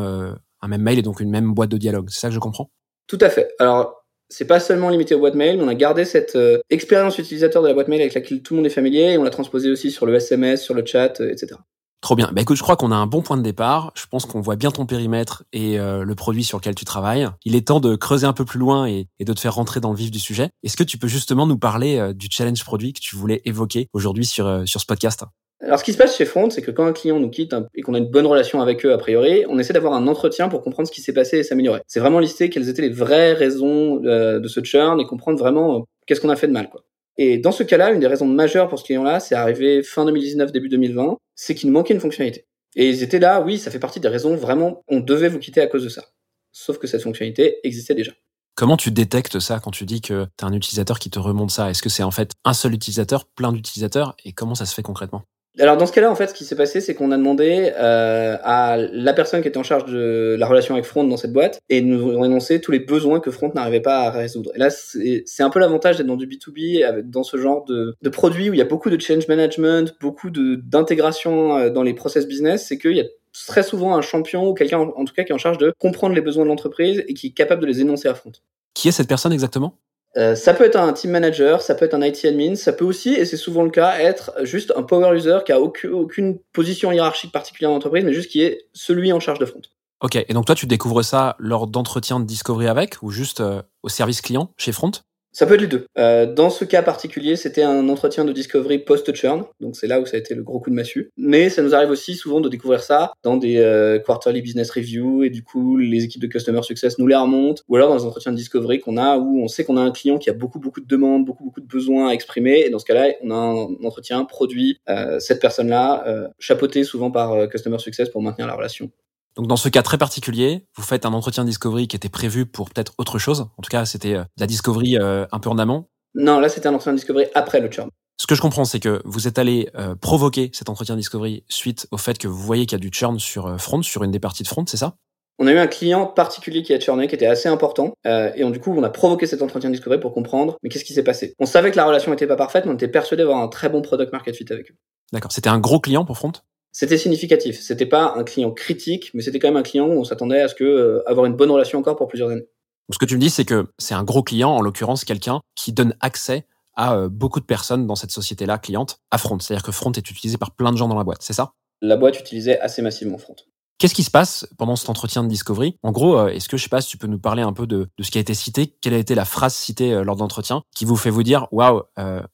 un 0.61 0.67
même 0.67 0.81
mail 0.81 0.99
et 0.99 1.01
donc 1.01 1.21
une 1.21 1.29
même 1.29 1.53
boîte 1.53 1.69
de 1.69 1.77
dialogue. 1.77 2.09
C'est 2.09 2.19
ça 2.19 2.27
que 2.27 2.33
je 2.33 2.39
comprends? 2.39 2.69
Tout 3.07 3.19
à 3.21 3.29
fait. 3.29 3.53
Alors 3.59 4.03
c'est 4.27 4.45
pas 4.45 4.59
seulement 4.59 4.89
limité 4.89 5.15
aux 5.15 5.19
boîtes 5.19 5.35
mail, 5.35 5.57
mais 5.57 5.63
on 5.63 5.69
a 5.69 5.75
gardé 5.75 6.03
cette 6.03 6.37
expérience 6.69 7.17
utilisateur 7.17 7.61
de 7.61 7.67
la 7.67 7.73
boîte 7.73 7.87
mail 7.87 8.01
avec 8.01 8.13
laquelle 8.13 8.41
tout 8.41 8.55
le 8.55 8.57
monde 8.57 8.65
est 8.65 8.71
familier 8.71 9.13
et 9.13 9.17
on 9.17 9.23
l'a 9.23 9.29
transposé 9.29 9.69
aussi 9.69 9.91
sur 9.91 10.05
le 10.05 10.15
SMS, 10.15 10.61
sur 10.61 10.73
le 10.73 10.85
chat, 10.85 11.21
etc. 11.21 11.55
Trop 12.01 12.15
bien. 12.15 12.29
Bah 12.31 12.41
écoute, 12.41 12.55
je 12.55 12.63
crois 12.63 12.77
qu'on 12.77 12.91
a 12.91 12.95
un 12.95 13.07
bon 13.07 13.21
point 13.21 13.35
de 13.35 13.41
départ. 13.41 13.91
Je 13.93 14.05
pense 14.09 14.25
qu'on 14.25 14.39
voit 14.39 14.55
bien 14.55 14.71
ton 14.71 14.85
périmètre 14.85 15.43
et 15.51 15.77
euh, 15.77 16.03
le 16.03 16.15
produit 16.15 16.45
sur 16.45 16.57
lequel 16.57 16.73
tu 16.73 16.85
travailles. 16.85 17.27
Il 17.43 17.55
est 17.55 17.67
temps 17.67 17.81
de 17.81 17.95
creuser 17.95 18.25
un 18.25 18.33
peu 18.33 18.45
plus 18.45 18.59
loin 18.59 18.87
et, 18.87 19.07
de 19.19 19.33
te 19.33 19.39
faire 19.39 19.55
rentrer 19.55 19.81
dans 19.81 19.91
le 19.91 19.97
vif 19.97 20.09
du 20.09 20.19
sujet. 20.19 20.49
Est-ce 20.63 20.77
que 20.77 20.83
tu 20.83 20.97
peux 20.97 21.09
justement 21.09 21.45
nous 21.45 21.57
parler 21.57 21.97
euh, 21.97 22.13
du 22.13 22.27
challenge 22.31 22.63
produit 22.63 22.93
que 22.93 23.01
tu 23.01 23.17
voulais 23.17 23.41
évoquer 23.43 23.89
aujourd'hui 23.91 24.25
sur, 24.25 24.47
euh, 24.47 24.65
sur 24.65 24.79
ce 24.79 24.85
podcast? 24.85 25.25
Alors, 25.61 25.77
ce 25.77 25.83
qui 25.83 25.91
se 25.91 25.97
passe 25.97 26.15
chez 26.15 26.23
Front, 26.23 26.49
c'est 26.49 26.61
que 26.61 26.71
quand 26.71 26.85
un 26.85 26.93
client 26.93 27.19
nous 27.19 27.29
quitte 27.29 27.53
et 27.75 27.81
qu'on 27.81 27.93
a 27.93 27.97
une 27.97 28.09
bonne 28.09 28.25
relation 28.25 28.61
avec 28.61 28.85
eux 28.85 28.93
a 28.93 28.97
priori, 28.97 29.43
on 29.49 29.59
essaie 29.59 29.73
d'avoir 29.73 29.93
un 29.93 30.07
entretien 30.07 30.47
pour 30.47 30.61
comprendre 30.61 30.87
ce 30.87 30.93
qui 30.93 31.01
s'est 31.01 31.11
passé 31.11 31.39
et 31.39 31.43
s'améliorer. 31.43 31.81
C'est 31.85 31.99
vraiment 31.99 32.19
lister 32.19 32.49
quelles 32.49 32.69
étaient 32.69 32.81
les 32.81 32.89
vraies 32.89 33.33
raisons 33.33 33.97
de 33.97 34.47
ce 34.47 34.63
churn 34.63 35.01
et 35.01 35.05
comprendre 35.05 35.37
vraiment 35.37 35.85
qu'est-ce 36.07 36.21
qu'on 36.21 36.29
a 36.29 36.37
fait 36.37 36.47
de 36.47 36.53
mal. 36.53 36.69
Quoi. 36.69 36.81
Et 37.21 37.37
dans 37.37 37.51
ce 37.51 37.63
cas-là, 37.63 37.91
une 37.91 37.99
des 37.99 38.07
raisons 38.07 38.25
majeures 38.25 38.69
pour 38.69 38.79
ce 38.79 38.85
client-là, 38.85 39.19
c'est 39.19 39.35
arrivé 39.35 39.83
fin 39.83 40.05
2019, 40.05 40.53
début 40.53 40.69
2020, 40.69 41.17
c'est 41.35 41.53
qu'il 41.53 41.69
manquait 41.69 41.93
une 41.93 41.99
fonctionnalité. 41.99 42.45
Et 42.77 42.87
ils 42.87 43.03
étaient 43.03 43.19
là, 43.19 43.41
oui, 43.41 43.57
ça 43.57 43.71
fait 43.71 43.77
partie 43.77 43.99
des 43.99 44.07
raisons 44.07 44.37
vraiment, 44.37 44.83
on 44.87 45.01
devait 45.01 45.27
vous 45.27 45.37
quitter 45.37 45.59
à 45.59 45.67
cause 45.67 45.83
de 45.83 45.89
ça. 45.89 46.05
Sauf 46.53 46.77
que 46.77 46.87
cette 46.87 47.03
fonctionnalité 47.03 47.57
existait 47.65 47.93
déjà. 47.93 48.13
Comment 48.55 48.77
tu 48.77 48.91
détectes 48.91 49.41
ça 49.41 49.59
quand 49.59 49.71
tu 49.71 49.85
dis 49.85 49.99
que 49.99 50.27
tu 50.37 50.45
as 50.45 50.47
un 50.47 50.53
utilisateur 50.53 50.97
qui 50.97 51.09
te 51.09 51.19
remonte 51.19 51.51
ça? 51.51 51.69
Est-ce 51.69 51.81
que 51.81 51.89
c'est 51.89 52.03
en 52.03 52.11
fait 52.11 52.31
un 52.45 52.53
seul 52.53 52.73
utilisateur, 52.73 53.25
plein 53.25 53.51
d'utilisateurs? 53.51 54.15
Et 54.23 54.31
comment 54.31 54.55
ça 54.55 54.65
se 54.65 54.73
fait 54.73 54.81
concrètement? 54.81 55.23
Alors 55.59 55.77
dans 55.77 55.85
ce 55.85 55.91
cas-là, 55.91 56.09
en 56.09 56.15
fait, 56.15 56.27
ce 56.27 56.33
qui 56.33 56.45
s'est 56.45 56.55
passé, 56.55 56.81
c'est 56.81 56.95
qu'on 56.95 57.11
a 57.11 57.17
demandé 57.17 57.71
euh, 57.77 58.37
à 58.43 58.77
la 58.77 59.13
personne 59.13 59.41
qui 59.41 59.47
était 59.47 59.57
en 59.57 59.63
charge 59.63 59.91
de 59.91 60.35
la 60.37 60.47
relation 60.47 60.75
avec 60.75 60.85
Front 60.85 61.03
dans 61.03 61.17
cette 61.17 61.33
boîte 61.33 61.59
et 61.69 61.81
nous 61.81 62.01
ont 62.17 62.23
énoncé 62.23 62.61
tous 62.61 62.71
les 62.71 62.79
besoins 62.79 63.19
que 63.19 63.31
Front 63.31 63.51
n'arrivait 63.53 63.81
pas 63.81 64.01
à 64.01 64.11
résoudre. 64.11 64.51
Et 64.55 64.59
là, 64.59 64.69
c'est 64.69 65.43
un 65.43 65.49
peu 65.49 65.59
l'avantage 65.59 65.97
d'être 65.97 66.07
dans 66.07 66.15
du 66.15 66.27
B2B, 66.27 66.85
avec, 66.85 67.09
dans 67.09 67.23
ce 67.23 67.37
genre 67.37 67.65
de, 67.65 67.95
de 68.01 68.09
produit 68.09 68.49
où 68.49 68.53
il 68.53 68.57
y 68.57 68.61
a 68.61 68.65
beaucoup 68.65 68.89
de 68.89 68.99
change 68.99 69.27
management, 69.27 69.95
beaucoup 69.99 70.29
d'intégration 70.29 71.57
euh, 71.57 71.69
dans 71.69 71.83
les 71.83 71.93
process 71.93 72.27
business, 72.27 72.65
c'est 72.67 72.77
qu'il 72.77 72.95
y 72.95 73.01
a 73.01 73.05
très 73.47 73.63
souvent 73.63 73.95
un 73.95 74.01
champion 74.01 74.47
ou 74.49 74.53
quelqu'un 74.53 74.79
en 74.79 75.05
tout 75.05 75.13
cas 75.13 75.23
qui 75.23 75.31
est 75.31 75.35
en 75.35 75.39
charge 75.39 75.57
de 75.57 75.73
comprendre 75.77 76.15
les 76.15 76.21
besoins 76.21 76.43
de 76.43 76.49
l'entreprise 76.49 77.03
et 77.07 77.13
qui 77.13 77.27
est 77.27 77.31
capable 77.31 77.61
de 77.61 77.67
les 77.67 77.81
énoncer 77.81 78.07
à 78.07 78.13
Front. 78.13 78.31
Qui 78.73 78.87
est 78.87 78.91
cette 78.91 79.07
personne 79.07 79.33
exactement? 79.33 79.75
Euh, 80.17 80.35
ça 80.35 80.53
peut 80.53 80.63
être 80.63 80.75
un 80.75 80.91
team 80.91 81.11
manager, 81.11 81.61
ça 81.61 81.75
peut 81.75 81.85
être 81.85 81.93
un 81.93 82.01
IT 82.01 82.25
admin, 82.25 82.55
ça 82.55 82.73
peut 82.73 82.85
aussi, 82.85 83.13
et 83.13 83.25
c'est 83.25 83.37
souvent 83.37 83.63
le 83.63 83.69
cas, 83.69 83.99
être 83.99 84.31
juste 84.41 84.73
un 84.75 84.81
power 84.81 85.15
user 85.15 85.39
qui 85.45 85.51
a 85.51 85.59
aucune, 85.59 86.39
position 86.51 86.91
hiérarchique 86.91 87.31
particulière 87.31 87.69
dans 87.69 87.75
l'entreprise, 87.75 88.03
mais 88.03 88.13
juste 88.13 88.31
qui 88.31 88.41
est 88.41 88.67
celui 88.73 89.13
en 89.13 89.19
charge 89.19 89.39
de 89.39 89.45
front. 89.45 89.61
Ok, 90.01 90.15
et 90.15 90.33
donc 90.33 90.45
toi 90.45 90.55
tu 90.55 90.65
découvres 90.65 91.03
ça 91.03 91.35
lors 91.39 91.67
d'entretiens 91.67 92.19
de 92.19 92.25
discovery 92.25 92.67
avec 92.67 92.97
ou 93.01 93.11
juste 93.11 93.41
euh, 93.41 93.61
au 93.83 93.89
service 93.89 94.21
client 94.21 94.53
chez 94.57 94.71
Front? 94.71 94.91
Ça 95.31 95.45
peut 95.45 95.55
être 95.55 95.61
les 95.61 95.67
deux. 95.67 95.85
Euh, 95.97 96.25
dans 96.25 96.49
ce 96.49 96.65
cas 96.65 96.81
particulier, 96.81 97.35
c'était 97.35 97.61
un 97.61 97.87
entretien 97.89 98.25
de 98.25 98.31
discovery 98.31 98.79
post-churn, 98.79 99.45
donc 99.59 99.75
c'est 99.75 99.87
là 99.87 99.99
où 99.99 100.05
ça 100.05 100.17
a 100.17 100.19
été 100.19 100.33
le 100.33 100.43
gros 100.43 100.59
coup 100.59 100.69
de 100.69 100.75
massue. 100.75 101.11
Mais 101.17 101.49
ça 101.49 101.61
nous 101.61 101.75
arrive 101.75 101.89
aussi 101.89 102.15
souvent 102.15 102.41
de 102.41 102.49
découvrir 102.49 102.81
ça 102.81 103.13
dans 103.23 103.37
des 103.37 103.57
euh, 103.57 103.99
quarterly 103.99 104.41
business 104.41 104.71
review, 104.71 105.23
et 105.23 105.29
du 105.29 105.43
coup, 105.43 105.77
les 105.77 106.03
équipes 106.03 106.21
de 106.21 106.27
customer 106.27 106.63
success 106.63 106.97
nous 106.97 107.07
les 107.07 107.15
remontent, 107.15 107.61
ou 107.67 107.75
alors 107.75 107.89
dans 107.89 107.95
les 107.95 108.05
entretiens 108.05 108.31
de 108.31 108.37
discovery 108.37 108.79
qu'on 108.79 108.97
a 108.97 109.17
où 109.17 109.41
on 109.41 109.47
sait 109.47 109.63
qu'on 109.63 109.77
a 109.77 109.81
un 109.81 109.91
client 109.91 110.17
qui 110.17 110.29
a 110.29 110.33
beaucoup 110.33 110.59
beaucoup 110.59 110.81
de 110.81 110.87
demandes, 110.87 111.25
beaucoup 111.25 111.43
beaucoup 111.43 111.61
de 111.61 111.67
besoins 111.67 112.09
à 112.09 112.13
exprimer, 112.13 112.63
et 112.65 112.69
dans 112.69 112.79
ce 112.79 112.85
cas-là, 112.85 113.13
on 113.21 113.31
a 113.31 113.35
un 113.35 113.85
entretien 113.85 114.25
produit 114.25 114.79
euh, 114.89 115.19
cette 115.19 115.41
personne-là, 115.41 116.03
euh, 116.07 116.27
chapeautée 116.39 116.83
souvent 116.83 117.11
par 117.11 117.49
customer 117.49 117.79
success 117.79 118.09
pour 118.09 118.21
maintenir 118.21 118.47
la 118.47 118.55
relation. 118.55 118.91
Donc 119.35 119.47
dans 119.47 119.57
ce 119.57 119.69
cas 119.69 119.81
très 119.81 119.97
particulier, 119.97 120.65
vous 120.75 120.83
faites 120.83 121.05
un 121.05 121.13
entretien 121.13 121.45
discovery 121.45 121.87
qui 121.87 121.95
était 121.95 122.09
prévu 122.09 122.45
pour 122.45 122.69
peut-être 122.69 122.93
autre 122.97 123.19
chose. 123.19 123.47
En 123.57 123.61
tout 123.61 123.69
cas, 123.69 123.85
c'était 123.85 124.15
euh, 124.15 124.21
de 124.21 124.41
la 124.41 124.47
discovery 124.47 124.97
euh, 124.97 125.25
un 125.31 125.39
peu 125.39 125.49
en 125.49 125.57
amont. 125.57 125.85
Non, 126.15 126.39
là 126.39 126.49
c'était 126.49 126.67
un 126.67 126.73
entretien 126.73 126.93
discovery 126.93 127.25
après 127.35 127.59
le 127.59 127.71
churn. 127.71 127.89
Ce 128.17 128.27
que 128.27 128.35
je 128.35 128.41
comprends, 128.41 128.65
c'est 128.65 128.79
que 128.79 129.01
vous 129.05 129.27
êtes 129.27 129.39
allé 129.39 129.69
euh, 129.75 129.95
provoquer 129.95 130.51
cet 130.53 130.69
entretien 130.69 130.95
discovery 130.95 131.43
suite 131.47 131.87
au 131.91 131.97
fait 131.97 132.17
que 132.17 132.27
vous 132.27 132.41
voyez 132.41 132.65
qu'il 132.65 132.77
y 132.77 132.81
a 132.81 132.83
du 132.83 132.91
churn 132.91 133.17
sur 133.19 133.59
Front, 133.61 133.81
sur 133.81 134.03
une 134.03 134.11
des 134.11 134.19
parties 134.19 134.43
de 134.43 134.47
Front, 134.49 134.65
c'est 134.67 134.77
ça? 134.77 134.95
On 135.41 135.47
a 135.47 135.53
eu 135.53 135.57
un 135.57 135.67
client 135.67 136.05
particulier 136.05 136.63
qui 136.63 136.73
a 136.73 136.79
churné, 136.81 137.07
qui 137.07 137.15
était 137.15 137.25
assez 137.25 137.47
important, 137.47 137.93
euh, 138.05 138.29
et 138.35 138.43
on, 138.43 138.49
du 138.49 138.59
coup, 138.59 138.75
on 138.77 138.83
a 138.83 138.89
provoqué 138.89 139.25
cet 139.25 139.41
entretien 139.41 139.69
discovery 139.69 139.97
pour 139.97 140.13
comprendre, 140.13 140.57
mais 140.61 140.69
qu'est-ce 140.69 140.83
qui 140.83 140.93
s'est 140.93 141.03
passé? 141.03 141.33
On 141.39 141.45
savait 141.45 141.71
que 141.71 141.77
la 141.77 141.85
relation 141.85 142.11
n'était 142.11 142.27
pas 142.27 142.35
parfaite, 142.35 142.65
mais 142.65 142.71
on 142.71 142.75
était 142.75 142.89
persuadé 142.89 143.23
d'avoir 143.23 143.41
un 143.41 143.47
très 143.47 143.69
bon 143.69 143.81
product 143.81 144.11
market 144.11 144.35
fit 144.35 144.45
avec 144.51 144.69
eux. 144.69 144.75
D'accord. 145.13 145.31
C'était 145.31 145.49
un 145.49 145.59
gros 145.59 145.79
client 145.79 146.03
pour 146.03 146.17
Front? 146.17 146.33
C'était 146.71 146.97
significatif. 146.97 147.59
C'était 147.59 147.85
pas 147.85 148.13
un 148.15 148.23
client 148.23 148.51
critique, 148.51 149.11
mais 149.13 149.21
c'était 149.21 149.39
quand 149.39 149.47
même 149.47 149.57
un 149.57 149.63
client 149.63 149.87
où 149.87 149.93
on 149.93 150.03
s'attendait 150.03 150.41
à 150.41 150.47
ce 150.47 150.55
que 150.55 150.63
euh, 150.63 151.09
avoir 151.09 151.25
une 151.25 151.35
bonne 151.35 151.51
relation 151.51 151.79
encore 151.79 151.95
pour 151.95 152.07
plusieurs 152.07 152.29
années. 152.29 152.47
Ce 152.91 152.97
que 152.97 153.05
tu 153.05 153.15
me 153.15 153.19
dis, 153.19 153.29
c'est 153.29 153.45
que 153.45 153.67
c'est 153.77 153.93
un 153.93 154.03
gros 154.03 154.23
client, 154.23 154.51
en 154.51 154.61
l'occurrence 154.61 155.05
quelqu'un 155.05 155.41
qui 155.55 155.73
donne 155.73 155.95
accès 155.99 156.45
à 156.75 156.95
euh, 156.95 157.09
beaucoup 157.09 157.39
de 157.39 157.45
personnes 157.45 157.85
dans 157.85 157.95
cette 157.95 158.11
société-là, 158.11 158.57
cliente, 158.57 158.99
à 159.11 159.17
Front. 159.17 159.37
C'est-à-dire 159.39 159.63
que 159.63 159.71
Front 159.71 159.91
est 159.91 160.09
utilisé 160.09 160.37
par 160.37 160.51
plein 160.51 160.71
de 160.71 160.77
gens 160.77 160.87
dans 160.87 160.97
la 160.97 161.03
boîte, 161.03 161.21
c'est 161.21 161.33
ça? 161.33 161.51
La 161.81 161.97
boîte 161.97 162.19
utilisait 162.19 162.59
assez 162.59 162.81
massivement 162.81 163.17
Front. 163.17 163.35
Qu'est-ce 163.77 163.93
qui 163.93 164.03
se 164.03 164.11
passe 164.11 164.47
pendant 164.57 164.75
cet 164.75 164.89
entretien 164.89 165.23
de 165.23 165.29
discovery? 165.29 165.77
En 165.83 165.91
gros, 165.91 166.17
euh, 166.17 166.27
est-ce 166.27 166.49
que 166.49 166.57
je 166.57 166.63
sais 166.63 166.69
pas 166.69 166.81
si 166.81 166.89
tu 166.89 166.97
peux 166.97 167.07
nous 167.07 167.19
parler 167.19 167.41
un 167.41 167.53
peu 167.53 167.67
de, 167.67 167.89
de 167.97 168.03
ce 168.03 168.11
qui 168.11 168.17
a 168.17 168.21
été 168.21 168.33
cité? 168.33 168.75
Quelle 168.81 168.93
a 168.93 168.97
été 168.97 169.15
la 169.15 169.25
phrase 169.25 169.55
citée 169.55 170.03
lors 170.03 170.15
d'entretien 170.15 170.63
qui 170.75 170.85
vous 170.85 170.97
fait 170.97 171.09
vous 171.09 171.23
dire 171.23 171.47
waouh, 171.51 171.83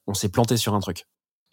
on 0.08 0.14
s'est 0.14 0.30
planté 0.30 0.58
sur 0.58 0.74
un 0.74 0.80
truc? 0.80 1.06